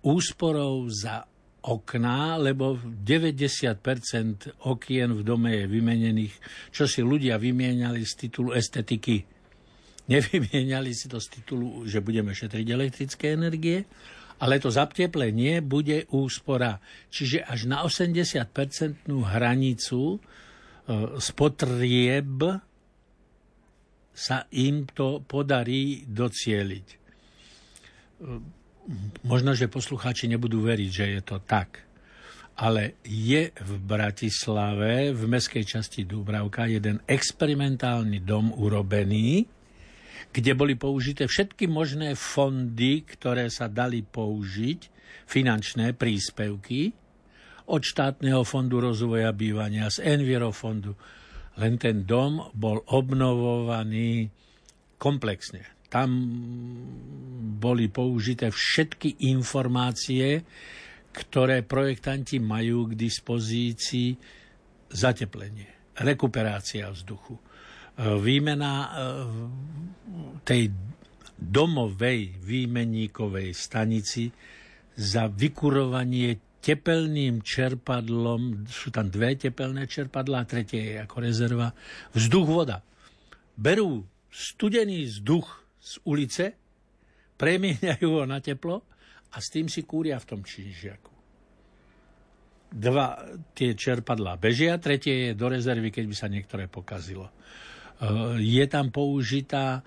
[0.00, 1.28] úsporou za
[1.60, 6.34] okná, lebo 90% okien v dome je vymenených,
[6.72, 9.20] čo si ľudia vymieniali z titulu estetiky.
[10.08, 13.84] Nevymieniali si to z titulu, že budeme šetriť elektrické energie,
[14.40, 16.80] ale to zapteplenie bude úspora.
[17.12, 20.18] Čiže až na 80% hranicu e,
[21.20, 22.40] spotrieb
[24.10, 26.96] sa im to podarí docieliť e,
[29.26, 31.84] možno, že poslucháči nebudú veriť, že je to tak.
[32.60, 39.48] Ale je v Bratislave, v meskej časti Dúbravka, jeden experimentálny dom urobený,
[40.30, 44.80] kde boli použité všetky možné fondy, ktoré sa dali použiť,
[45.24, 46.92] finančné príspevky,
[47.70, 50.98] od štátneho fondu rozvoja bývania, z Envirofondu.
[51.62, 54.26] Len ten dom bol obnovovaný
[54.98, 56.08] komplexne tam
[57.60, 60.46] boli použité všetky informácie,
[61.10, 64.14] ktoré projektanti majú k dispozícii
[64.88, 65.66] zateplenie,
[65.98, 67.42] rekuperácia vzduchu, e,
[68.22, 68.88] výmena e,
[70.46, 70.70] tej
[71.34, 74.30] domovej výmenníkovej stanici
[74.94, 81.72] za vykurovanie tepelným čerpadlom, sú tam dve tepelné čerpadlá, tretie je ako rezerva,
[82.12, 82.84] vzduch, voda.
[83.56, 86.44] Berú studený vzduch z ulice,
[87.40, 88.84] premieňajú ho na teplo
[89.32, 91.12] a s tým si kúria v tom činžiaku.
[92.70, 93.18] Dva
[93.56, 97.26] tie čerpadlá bežia, tretie je do rezervy, keď by sa niektoré pokazilo.
[97.26, 97.32] E,
[98.38, 99.82] je tam použitá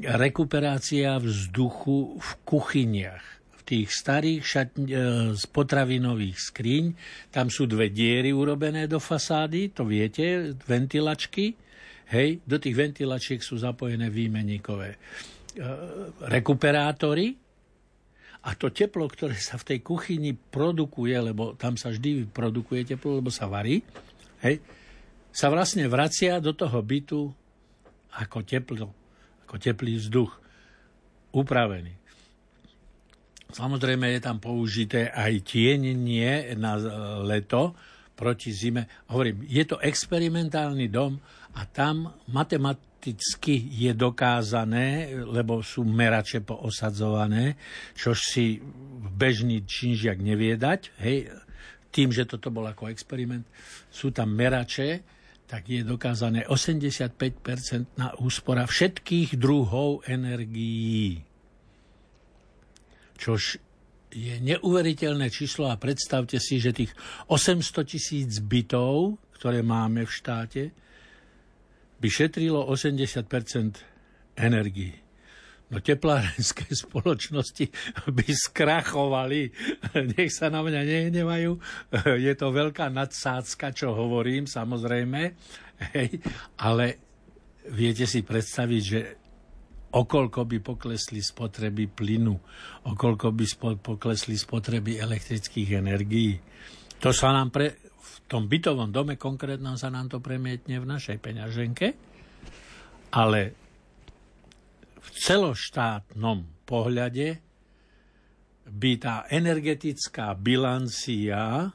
[0.00, 3.36] rekuperácia vzduchu v kuchyniach
[3.66, 4.94] tých starých šatň, e,
[5.34, 6.84] z potravinových skriň,
[7.34, 11.58] tam sú dve diery urobené do fasády, to viete, ventilačky.
[12.06, 14.98] Hej, do tých ventilačiek sú zapojené výmeníkové e,
[16.30, 17.34] rekuperátory
[18.46, 23.18] a to teplo, ktoré sa v tej kuchyni produkuje, lebo tam sa vždy produkuje teplo,
[23.18, 23.82] lebo sa varí,
[24.46, 24.62] hej,
[25.34, 27.26] sa vlastne vracia do toho bytu
[28.22, 28.88] ako teplo,
[29.44, 30.32] ako teplý vzduch,
[31.34, 31.92] upravený.
[33.50, 36.78] Samozrejme je tam použité aj tienenie na
[37.22, 37.74] leto
[38.16, 38.88] proti zime.
[39.12, 41.20] Hovorím, je to experimentálny dom
[41.56, 47.56] a tam matematicky je dokázané, lebo sú merače poosadzované,
[47.96, 48.60] čo si
[49.16, 51.32] bežný činžiak nevie dať, hej,
[51.88, 53.48] tým, že toto bol ako experiment,
[53.88, 55.00] sú tam merače,
[55.48, 61.22] tak je dokázané 85% na úspora všetkých druhov energií.
[63.16, 63.56] Čož
[64.12, 66.92] je neuveriteľné číslo a predstavte si, že tých
[67.30, 70.62] 800 tisíc bytov, ktoré máme v štáte,
[71.96, 74.94] by šetrilo 80% energii.
[75.66, 77.66] No teplárenské spoločnosti
[78.06, 79.50] by skrachovali.
[80.14, 81.52] Nech sa na mňa nehnevajú.
[82.22, 85.20] Je to veľká nadsádzka, čo hovorím, samozrejme.
[85.92, 86.22] Hej.
[86.62, 87.02] Ale
[87.74, 89.00] viete si predstaviť, že
[89.90, 92.34] okolko by poklesli spotreby plynu,
[92.86, 96.38] okolko by spo, poklesli spotreby elektrických energií.
[97.02, 97.85] To sa nám pre,
[98.26, 101.86] tom bytovom dome konkrétnom sa nám to premietne v našej peňaženke,
[103.14, 103.40] ale
[104.98, 107.38] v celoštátnom pohľade
[108.66, 111.70] by tá energetická bilancia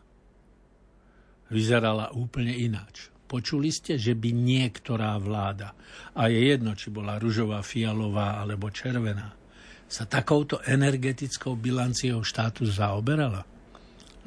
[1.48, 3.08] vyzerala úplne ináč.
[3.32, 5.72] Počuli ste, že by niektorá vláda,
[6.20, 9.32] a je jedno, či bola ružová, fialová alebo červená,
[9.88, 13.48] sa takouto energetickou bilanciou štátu zaoberala?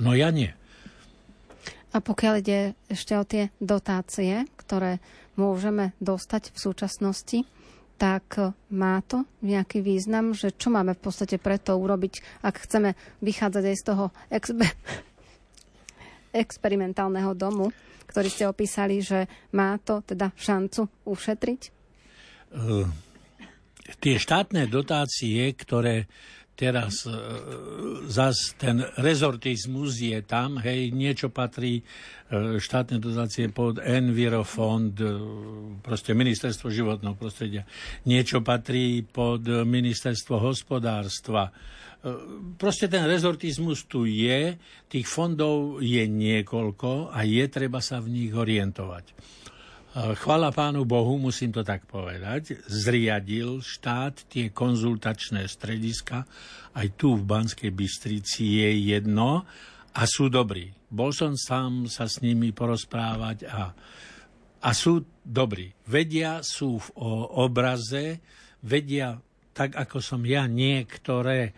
[0.00, 0.56] No ja nie.
[1.94, 4.98] A pokiaľ ide ešte o tie dotácie, ktoré
[5.38, 7.38] môžeme dostať v súčasnosti,
[7.94, 13.64] tak má to nejaký význam, že čo máme v podstate preto urobiť, ak chceme vychádzať
[13.70, 14.04] aj z toho
[14.34, 14.74] exper-
[16.44, 17.70] experimentálneho domu,
[18.10, 21.60] ktorý ste opísali, že má to teda šancu ušetriť?
[22.54, 22.90] Uh,
[24.02, 26.10] tie štátne dotácie, ktoré
[26.54, 27.14] teraz uh,
[28.06, 35.10] zas ten rezortizmus je tam, hej, niečo patrí uh, štátne dotácie pod Envirofond, uh,
[35.82, 37.66] proste ministerstvo životného prostredia,
[38.06, 41.50] niečo patrí pod ministerstvo hospodárstva,
[42.60, 44.60] proste ten rezortizmus tu je,
[44.92, 49.04] tých fondov je niekoľko a je treba sa v nich orientovať.
[49.94, 56.26] Chvala pánu Bohu, musím to tak povedať, zriadil štát tie konzultačné strediska,
[56.74, 59.46] aj tu v Banskej Bystrici je jedno
[59.94, 60.74] a sú dobrí.
[60.90, 63.70] Bol som sám sa s nimi porozprávať a,
[64.66, 65.70] a sú dobrí.
[65.86, 66.88] Vedia, sú v
[67.38, 68.18] obraze,
[68.66, 69.14] vedia
[69.54, 71.54] tak ako som ja niektoré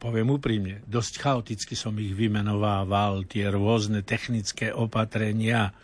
[0.00, 5.76] poviem úprimne, dosť chaoticky som ich vymenovával, tie rôzne technické opatrenia.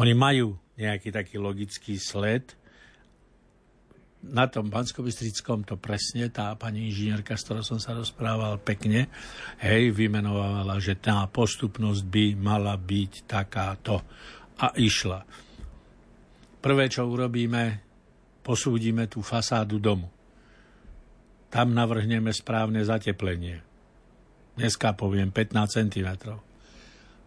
[0.00, 2.54] Oni majú nejaký taký logický sled.
[4.24, 9.12] Na tom Banskobistrickom to presne tá pani inžinierka, s ktorou som sa rozprával pekne,
[9.60, 14.00] hej, vymenovala, že tá postupnosť by mala byť takáto.
[14.64, 15.20] A išla.
[16.64, 17.84] Prvé, čo urobíme,
[18.40, 20.14] posúdime tú fasádu domu
[21.54, 23.62] tam navrhneme správne zateplenie.
[24.58, 26.34] Dneska poviem 15 cm.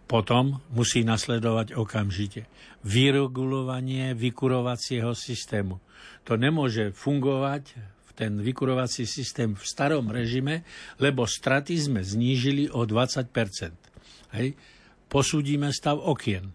[0.07, 2.47] Potom musí nasledovať okamžite
[2.87, 5.83] vyregulovanie vykurovacieho systému.
[6.23, 7.75] To nemôže fungovať
[8.17, 10.65] ten vykurovací systém v starom režime,
[10.97, 13.29] lebo straty sme znížili o 20
[14.33, 14.57] Hej.
[15.05, 16.49] Posúdime stav okien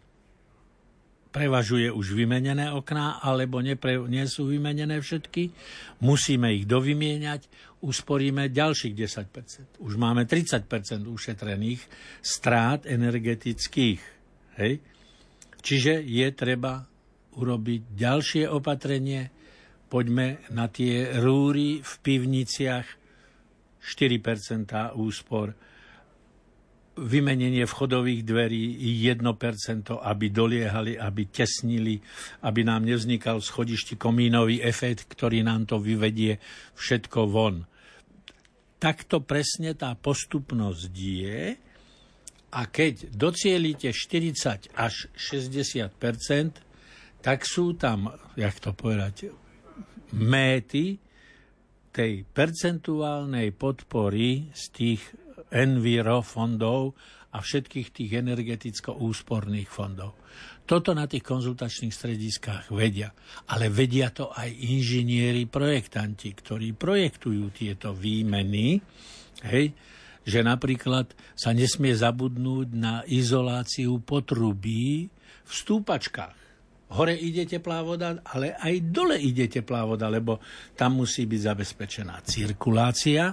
[1.33, 5.49] prevažuje už vymenené okná, alebo nie sú vymenené všetky,
[6.05, 9.83] musíme ich dovymieňať, usporíme ďalších 10%.
[9.83, 10.67] Už máme 30%
[11.05, 11.83] ušetrených
[12.23, 14.01] strát energetických.
[14.63, 14.79] Hej?
[15.63, 16.87] Čiže je treba
[17.35, 19.31] urobiť ďalšie opatrenie.
[19.91, 22.87] Poďme na tie rúry v pivniciach
[23.83, 25.53] 4% úspor
[26.93, 28.63] vymenenie vchodových dverí
[29.09, 29.25] 1%,
[29.97, 31.97] aby doliehali, aby tesnili,
[32.45, 36.37] aby nám nevznikal schodišti komínový efekt, ktorý nám to vyvedie
[36.77, 37.65] všetko von.
[38.83, 41.55] Takto presne tá postupnosť je
[42.51, 45.87] a keď docielite 40 až 60%
[47.23, 49.31] tak sú tam, jak to povedať,
[50.19, 50.99] méty
[51.95, 55.03] tej percentuálnej podpory z tých
[55.55, 56.99] enviro fondov
[57.33, 60.19] a všetkých tých energeticko úsporných fondov.
[60.63, 63.11] Toto na tých konzultačných strediskách vedia.
[63.51, 68.79] Ale vedia to aj inžinieri, projektanti, ktorí projektujú tieto výmeny,
[69.43, 69.75] hej,
[70.23, 75.11] že napríklad sa nesmie zabudnúť na izoláciu potrubí
[75.43, 76.39] v stúpačkách.
[76.93, 80.45] Hore ide teplá voda, ale aj dole ide teplá voda, lebo
[80.77, 83.33] tam musí byť zabezpečená cirkulácia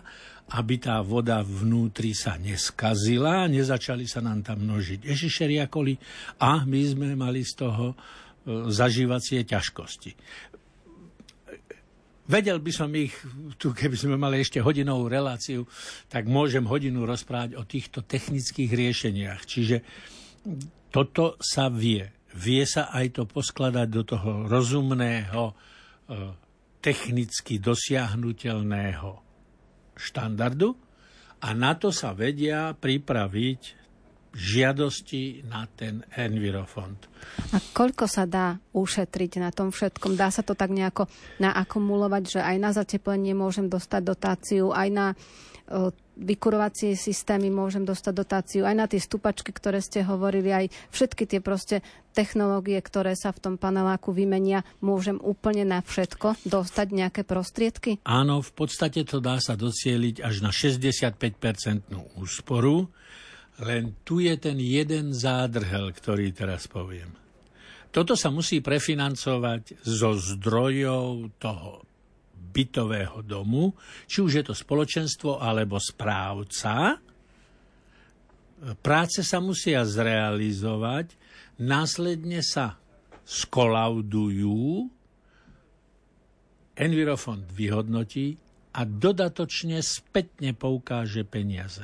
[0.50, 5.94] aby tá voda vnútri sa neskazila nezačali sa nám tam množiť ešišeriakoli
[6.42, 7.96] a my sme mali z toho e,
[8.74, 10.12] zažívacie ťažkosti.
[12.30, 13.14] Vedel by som ich,
[13.58, 15.66] tu keby sme mali ešte hodinovú reláciu,
[16.14, 19.42] tak môžem hodinu rozprávať o týchto technických riešeniach.
[19.50, 19.82] Čiže
[20.94, 22.06] toto sa vie.
[22.38, 25.54] Vie sa aj to poskladať do toho rozumného, e,
[26.80, 29.29] technicky dosiahnutelného
[30.00, 30.72] štandardu
[31.44, 33.80] a na to sa vedia pripraviť
[34.30, 37.10] žiadosti na ten Envirofond.
[37.50, 40.14] A koľko sa dá ušetriť na tom všetkom?
[40.14, 41.10] Dá sa to tak nejako
[41.42, 45.08] naakumulovať, že aj na zateplenie môžem dostať dotáciu, aj na
[46.20, 51.40] vykurovacie systémy môžem dostať dotáciu, aj na tie stupačky, ktoré ste hovorili, aj všetky tie
[51.40, 51.80] proste
[52.12, 58.04] technológie, ktoré sa v tom paneláku vymenia, môžem úplne na všetko dostať nejaké prostriedky?
[58.04, 62.92] Áno, v podstate to dá sa docieliť až na 65-percentnú úsporu,
[63.64, 67.12] len tu je ten jeden zádrhel, ktorý teraz poviem.
[67.90, 71.89] Toto sa musí prefinancovať zo zdrojov toho
[72.40, 73.76] bytového domu,
[74.08, 76.98] či už je to spoločenstvo alebo správca.
[78.80, 81.16] Práce sa musia zrealizovať,
[81.60, 82.80] následne sa
[83.24, 84.90] skolaudujú,
[86.80, 88.40] Envirofond vyhodnotí
[88.72, 91.84] a dodatočne spätne poukáže peniaze.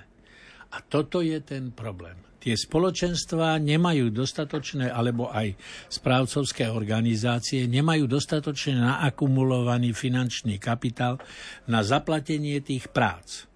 [0.72, 5.58] A toto je ten problém tie spoločenstvá nemajú dostatočné, alebo aj
[5.90, 11.18] správcovské organizácie nemajú dostatočne naakumulovaný finančný kapitál
[11.66, 13.50] na zaplatenie tých prác.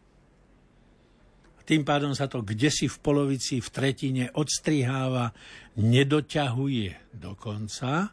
[1.69, 5.29] Tým pádom sa to kde si v polovici, v tretine odstriháva,
[5.77, 8.09] nedoťahuje do konca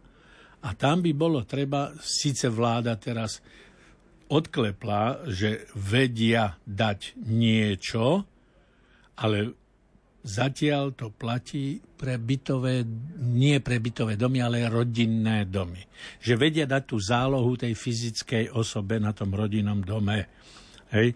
[0.60, 3.40] a tam by bolo treba, síce vláda teraz
[4.28, 8.28] odklepla, že vedia dať niečo,
[9.16, 9.56] ale
[10.26, 12.82] Zatiaľ to platí pre bytové,
[13.30, 15.78] nie pre bytové domy, ale rodinné domy.
[16.18, 20.26] Že vedia dať tú zálohu tej fyzickej osobe na tom rodinnom dome.
[20.90, 21.14] Hej.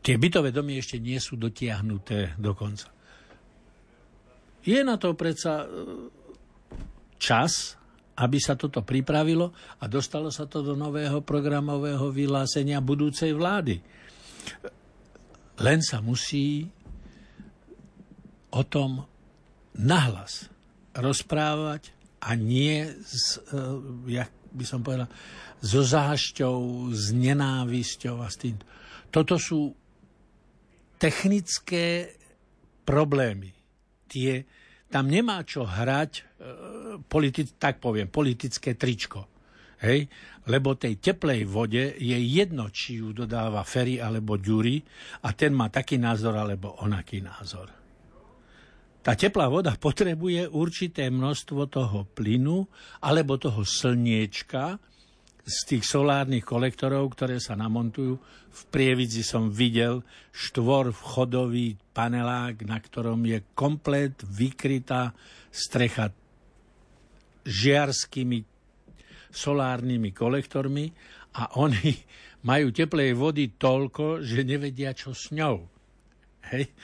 [0.00, 2.88] Tie bytové domy ešte nie sú dotiahnuté do konca.
[4.64, 5.66] Je na to predsa e,
[7.20, 7.76] čas,
[8.16, 13.76] aby sa toto pripravilo a dostalo sa to do nového programového vyhlásenia budúcej vlády.
[15.60, 16.64] Len sa musí
[18.56, 19.04] o tom
[19.76, 20.48] nahlas
[20.96, 21.92] rozprávať
[22.24, 23.76] a nie s, uh,
[24.08, 25.12] jak by som povedal,
[25.60, 28.56] so zášťou, s nenávisťou a s tým.
[29.12, 29.76] Toto sú
[30.96, 32.16] technické
[32.88, 33.52] problémy.
[34.08, 34.48] Tie,
[34.88, 36.24] tam nemá čo hrať, uh,
[37.04, 39.28] politi- tak poviem, politické tričko.
[39.84, 40.08] Hej?
[40.48, 44.80] Lebo tej teplej vode je jedno, či ju dodáva Ferry alebo Ďuri
[45.20, 47.75] a ten má taký názor alebo onaký názor.
[49.06, 52.66] Tá teplá voda potrebuje určité množstvo toho plynu
[53.06, 54.82] alebo toho slniečka
[55.46, 58.18] z tých solárnych kolektorov, ktoré sa namontujú.
[58.50, 60.02] V Prievidzi som videl
[60.34, 65.14] štvor vchodový panelák, na ktorom je komplet vykrytá
[65.54, 66.10] strecha
[67.46, 68.42] žiarskými
[69.30, 70.90] solárnymi kolektormi
[71.38, 71.94] a oni
[72.50, 75.62] majú teplej vody toľko, že nevedia, čo s ňou.
[76.50, 76.74] Hej?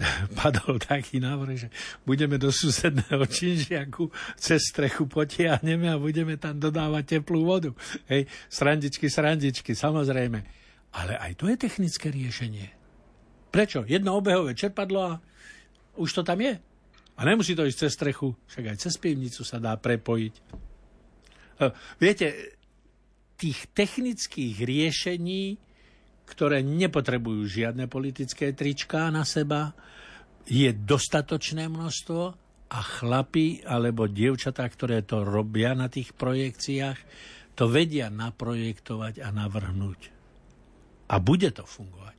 [0.38, 1.68] padol taký návrh, že
[2.08, 4.08] budeme do susedného činžiaku
[4.40, 7.70] cez strechu potiahneme a budeme tam dodávať teplú vodu.
[8.08, 10.38] Hej, srandičky, srandičky, samozrejme.
[10.90, 12.66] Ale aj to je technické riešenie.
[13.50, 13.86] Prečo?
[13.86, 15.12] Jedno obehové čerpadlo a
[15.98, 16.58] už to tam je.
[17.20, 20.34] A nemusí to ísť cez strechu, však aj cez pivnicu sa dá prepojiť.
[20.34, 20.42] E,
[22.00, 22.56] viete,
[23.36, 25.60] tých technických riešení
[26.30, 29.74] ktoré nepotrebujú žiadne politické tričká na seba,
[30.46, 32.22] je dostatočné množstvo
[32.70, 36.98] a chlapi alebo dievčatá, ktoré to robia na tých projekciách,
[37.58, 40.00] to vedia naprojektovať a navrhnúť.
[41.10, 42.18] A bude to fungovať.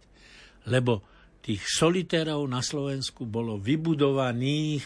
[0.68, 1.02] Lebo
[1.42, 4.86] tých solitérov na Slovensku bolo vybudovaných.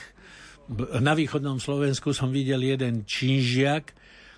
[1.01, 3.91] Na východnom Slovensku som videl jeden činžiak,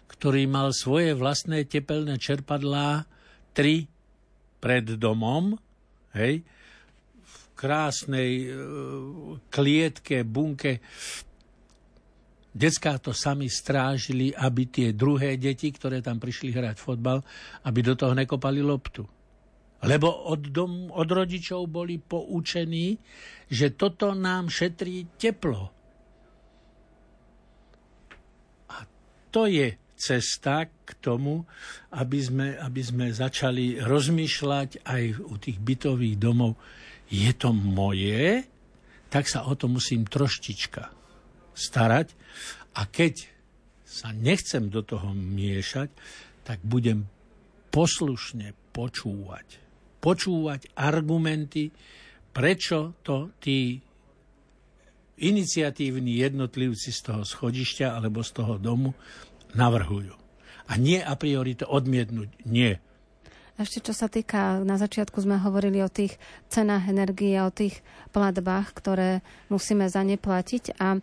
[0.07, 3.05] ktorý mal svoje vlastné tepelné čerpadlá,
[3.51, 3.91] tri
[4.57, 5.55] pred domom,
[6.17, 6.41] hej,
[7.21, 8.49] v krásnej e,
[9.49, 10.81] klietke, bunke.
[12.57, 17.21] Decká to sami strážili, aby tie druhé deti, ktoré tam prišli hrať fotbal,
[17.69, 19.05] aby do toho nekopali loptu.
[19.85, 22.97] Lebo od, dom, od rodičov boli poučení,
[23.45, 25.69] že toto nám šetrí teplo.
[28.73, 28.81] A
[29.29, 31.43] to je cesta k tomu,
[31.91, 36.55] aby sme, aby sme začali rozmýšľať aj u tých bytových domov.
[37.09, 38.45] Je to moje,
[39.09, 40.93] tak sa o to musím troštička
[41.57, 42.13] starať.
[42.77, 43.25] A keď
[43.81, 45.89] sa nechcem do toho miešať,
[46.45, 47.09] tak budem
[47.73, 49.67] poslušne počúvať
[50.07, 51.73] počúvať argumenty,
[52.31, 53.81] prečo to tí
[55.17, 58.93] iniciatívni jednotlivci z toho schodišťa alebo z toho domu
[59.55, 60.15] navrhujú.
[60.67, 62.43] A nie a priori to odmietnúť.
[62.43, 62.83] Nie.
[63.57, 66.19] Ešte čo sa týka, na začiatku sme hovorili o tých
[66.51, 67.81] cenách energie o tých
[68.13, 71.01] platbách, ktoré musíme za ne platiť a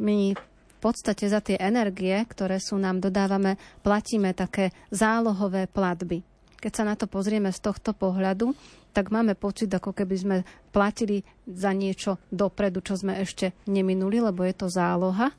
[0.00, 3.54] my v podstate za tie energie, ktoré sú nám dodávame,
[3.86, 6.26] platíme také zálohové platby
[6.62, 8.54] keď sa na to pozrieme z tohto pohľadu,
[8.94, 10.36] tak máme pocit, ako keby sme
[10.70, 15.34] platili za niečo dopredu, čo sme ešte neminuli, lebo je to záloha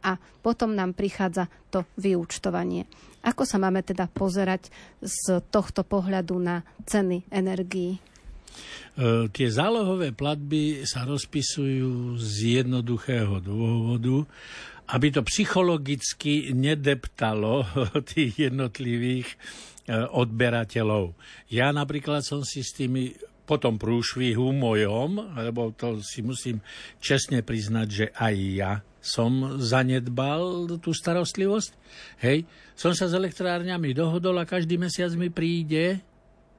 [0.00, 2.88] a potom nám prichádza to vyúčtovanie.
[3.20, 7.96] Ako sa máme teda pozerať z tohto pohľadu na ceny energií?
[7.96, 8.00] E,
[9.28, 14.24] tie zálohové platby sa rozpisujú z jednoduchého dôvodu,
[14.90, 17.68] aby to psychologicky nedeptalo
[18.10, 19.36] tých jednotlivých
[19.90, 21.18] E, odberateľov.
[21.50, 23.10] Ja napríklad som si s tými
[23.42, 26.62] potom prúšvihu mojom, lebo to si musím
[27.02, 31.72] čestne priznať, že aj ja som zanedbal tú starostlivosť.
[32.20, 32.44] Hej,
[32.76, 36.04] som sa s elektrárňami dohodol a každý mesiac mi príde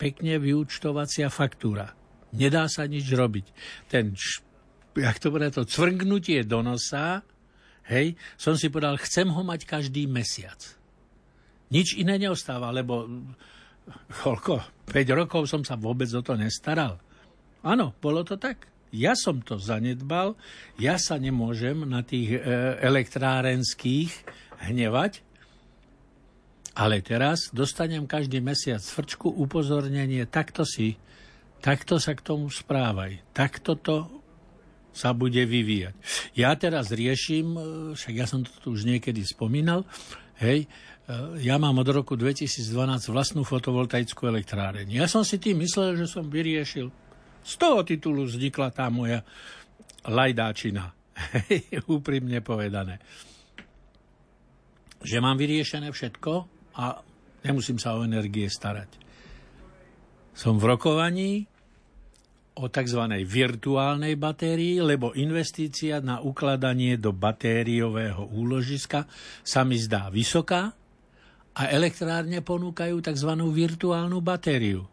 [0.01, 1.93] pekne vyúčtovacia faktúra.
[2.33, 3.45] Nedá sa nič robiť.
[3.85, 4.17] Ten,
[4.97, 7.21] jak to bude, to cvrngnutie do nosa,
[7.85, 10.57] hej, som si povedal, chcem ho mať každý mesiac.
[11.69, 13.07] Nič iné neostáva, lebo
[14.25, 14.85] koľko?
[14.89, 16.99] 5 rokov som sa vôbec o to nestaral.
[17.61, 18.67] Áno, bolo to tak.
[18.91, 20.35] Ja som to zanedbal,
[20.75, 22.39] ja sa nemôžem na tých e,
[22.83, 24.11] elektrárenských
[24.67, 25.23] hnevať,
[26.75, 30.99] ale teraz dostanem každý mesiac frčku upozornenie, takto si,
[31.63, 33.97] takto sa k tomu správaj, takto to
[34.91, 35.95] sa bude vyvíjať.
[36.35, 37.59] Ja teraz riešim, e,
[37.95, 39.87] však ja som to tu už niekedy spomínal,
[40.43, 40.67] hej,
[41.11, 44.87] E, ja mám od roku 2012 vlastnú fotovoltaickú elektráreň.
[44.87, 46.93] Ja som si tým myslel, že som vyriešil.
[47.41, 49.25] Z toho titulu vznikla tá moja
[50.05, 50.93] lajdáčina.
[51.97, 53.01] Úprimne povedané.
[55.01, 56.31] Že mám vyriešené všetko
[56.77, 57.01] a
[57.45, 59.01] nemusím sa o energie starať.
[60.31, 61.45] Som v rokovaní
[62.61, 63.01] o tzv.
[63.23, 69.07] virtuálnej batérii, lebo investícia na ukladanie do batériového úložiska
[69.41, 70.75] sa mi zdá vysoká
[71.55, 73.31] a elektrárne ponúkajú tzv.
[73.39, 74.90] virtuálnu batériu.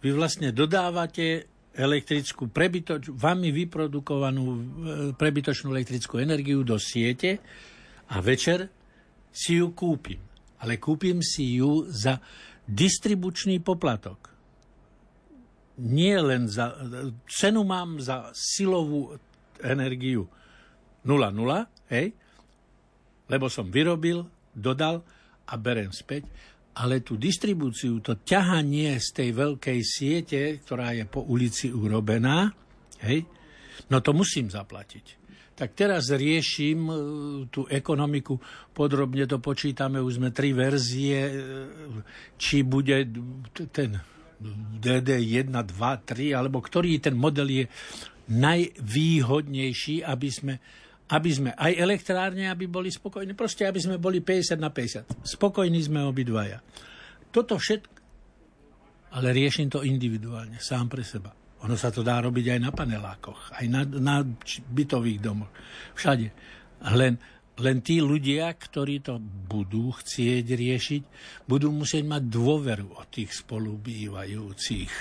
[0.00, 4.58] Vy vlastne dodávate elektrickú prebytoč, vami vyprodukovanú e,
[5.12, 7.36] prebytočnú elektrickú energiu do siete
[8.08, 8.72] a večer
[9.28, 10.20] si ju kúpim.
[10.64, 12.16] Ale kúpim si ju za
[12.64, 14.32] distribučný poplatok.
[15.84, 16.72] Nie len za...
[17.28, 19.20] Cenu mám za silovú
[19.60, 20.24] energiu
[21.04, 22.16] 0,0, hej?
[23.28, 24.24] Lebo som vyrobil,
[24.56, 25.04] dodal
[25.44, 26.24] a berem späť,
[26.76, 32.52] ale tú distribúciu, to ťahanie z tej veľkej siete, ktorá je po ulici urobená,
[33.00, 33.24] hej,
[33.88, 35.24] no to musím zaplatiť.
[35.56, 36.94] Tak teraz riešim e,
[37.48, 38.36] tú ekonomiku,
[38.76, 41.34] podrobne to počítame, už sme tri verzie, e,
[42.36, 43.08] či bude
[43.72, 43.96] ten
[44.76, 47.64] DD 1, 2, 3, alebo ktorý ten model je
[48.28, 50.54] najvýhodnejší, aby sme
[51.06, 55.22] aby sme aj elektrárne, aby boli spokojní, proste aby sme boli 50 na 50.
[55.22, 56.58] Spokojní sme obidvaja.
[57.30, 57.94] Toto všetko,
[59.14, 61.30] ale riešim to individuálne, sám pre seba.
[61.62, 64.16] Ono sa to dá robiť aj na panelákoch, aj na, na
[64.70, 65.50] bytových domoch,
[65.94, 66.28] všade.
[66.92, 67.16] Len
[67.56, 71.02] Len tí ľudia, ktorí to budú chcieť riešiť,
[71.48, 74.92] budú musieť mať dôveru od tých spolubývajúcich.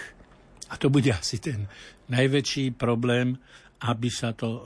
[0.72, 1.68] A to bude asi ten
[2.08, 3.36] najväčší problém,
[3.86, 4.62] aby sa to e,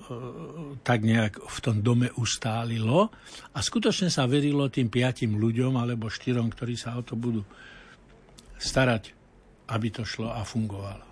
[0.80, 3.12] tak nejak v tom dome ustálilo
[3.52, 7.44] a skutočne sa verilo tým piatim ľuďom alebo štyrom, ktorí sa o to budú
[8.56, 9.12] starať,
[9.72, 11.10] aby to šlo a fungovalo.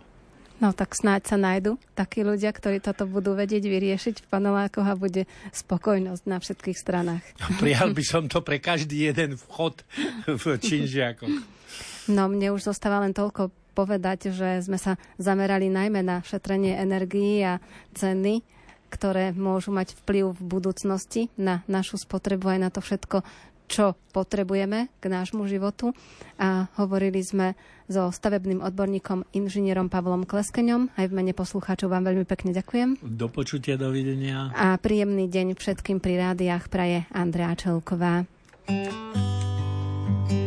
[0.57, 4.97] No tak snáď sa nájdu takí ľudia, ktorí toto budú vedieť vyriešiť v panelákoch a
[4.97, 7.21] bude spokojnosť na všetkých stranách.
[7.45, 9.85] A prijal by som to pre každý jeden vchod
[10.25, 11.37] v činžiakoch.
[12.09, 17.45] No mne už zostáva len toľko povedať, že sme sa zamerali najmä na šetrenie energií
[17.45, 17.61] a
[17.93, 18.41] ceny,
[18.89, 23.21] ktoré môžu mať vplyv v budúcnosti na našu spotrebu aj na to všetko,
[23.67, 25.91] čo potrebujeme k nášmu životu.
[26.39, 27.53] A hovorili sme
[27.91, 30.95] so stavebným odborníkom, inžinierom Pavlom Kleskeňom.
[30.95, 33.03] Aj v mene poslucháčov vám veľmi pekne ďakujem.
[33.03, 34.55] Do počutia, dovidenia.
[34.55, 38.25] A príjemný deň všetkým pri rádiách praje Andrea Čelková.
[38.67, 40.46] thank you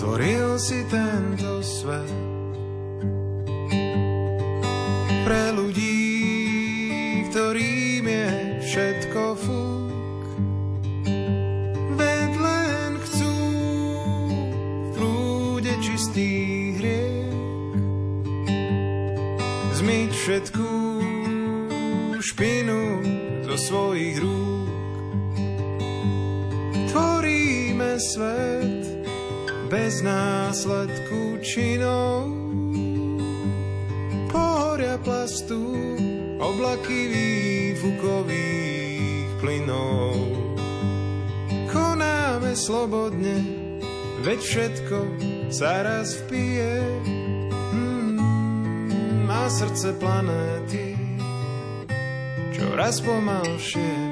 [0.00, 2.29] stvoril si tento svet?
[39.80, 40.16] Plynov.
[41.70, 43.36] Konáme slobodne,
[44.26, 44.98] veď všetko
[45.50, 46.70] sa raz vpije
[49.50, 50.94] srdce planéty
[52.54, 54.09] čoraz pomalšie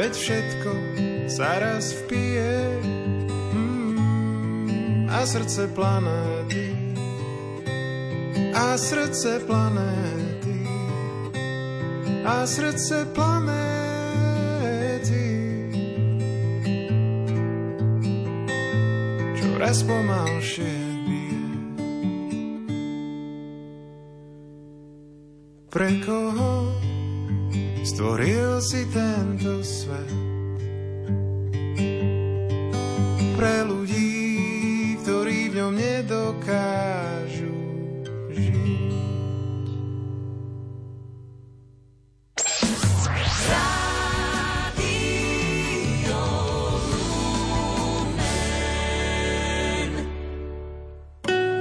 [0.00, 0.72] veď všetko
[1.28, 2.56] sa raz vpije.
[3.52, 6.72] Mm, a srdce planéty.
[8.56, 10.56] A srdce planéty.
[12.24, 13.60] A srdce planéty.
[19.36, 20.09] Čoraz pomalšie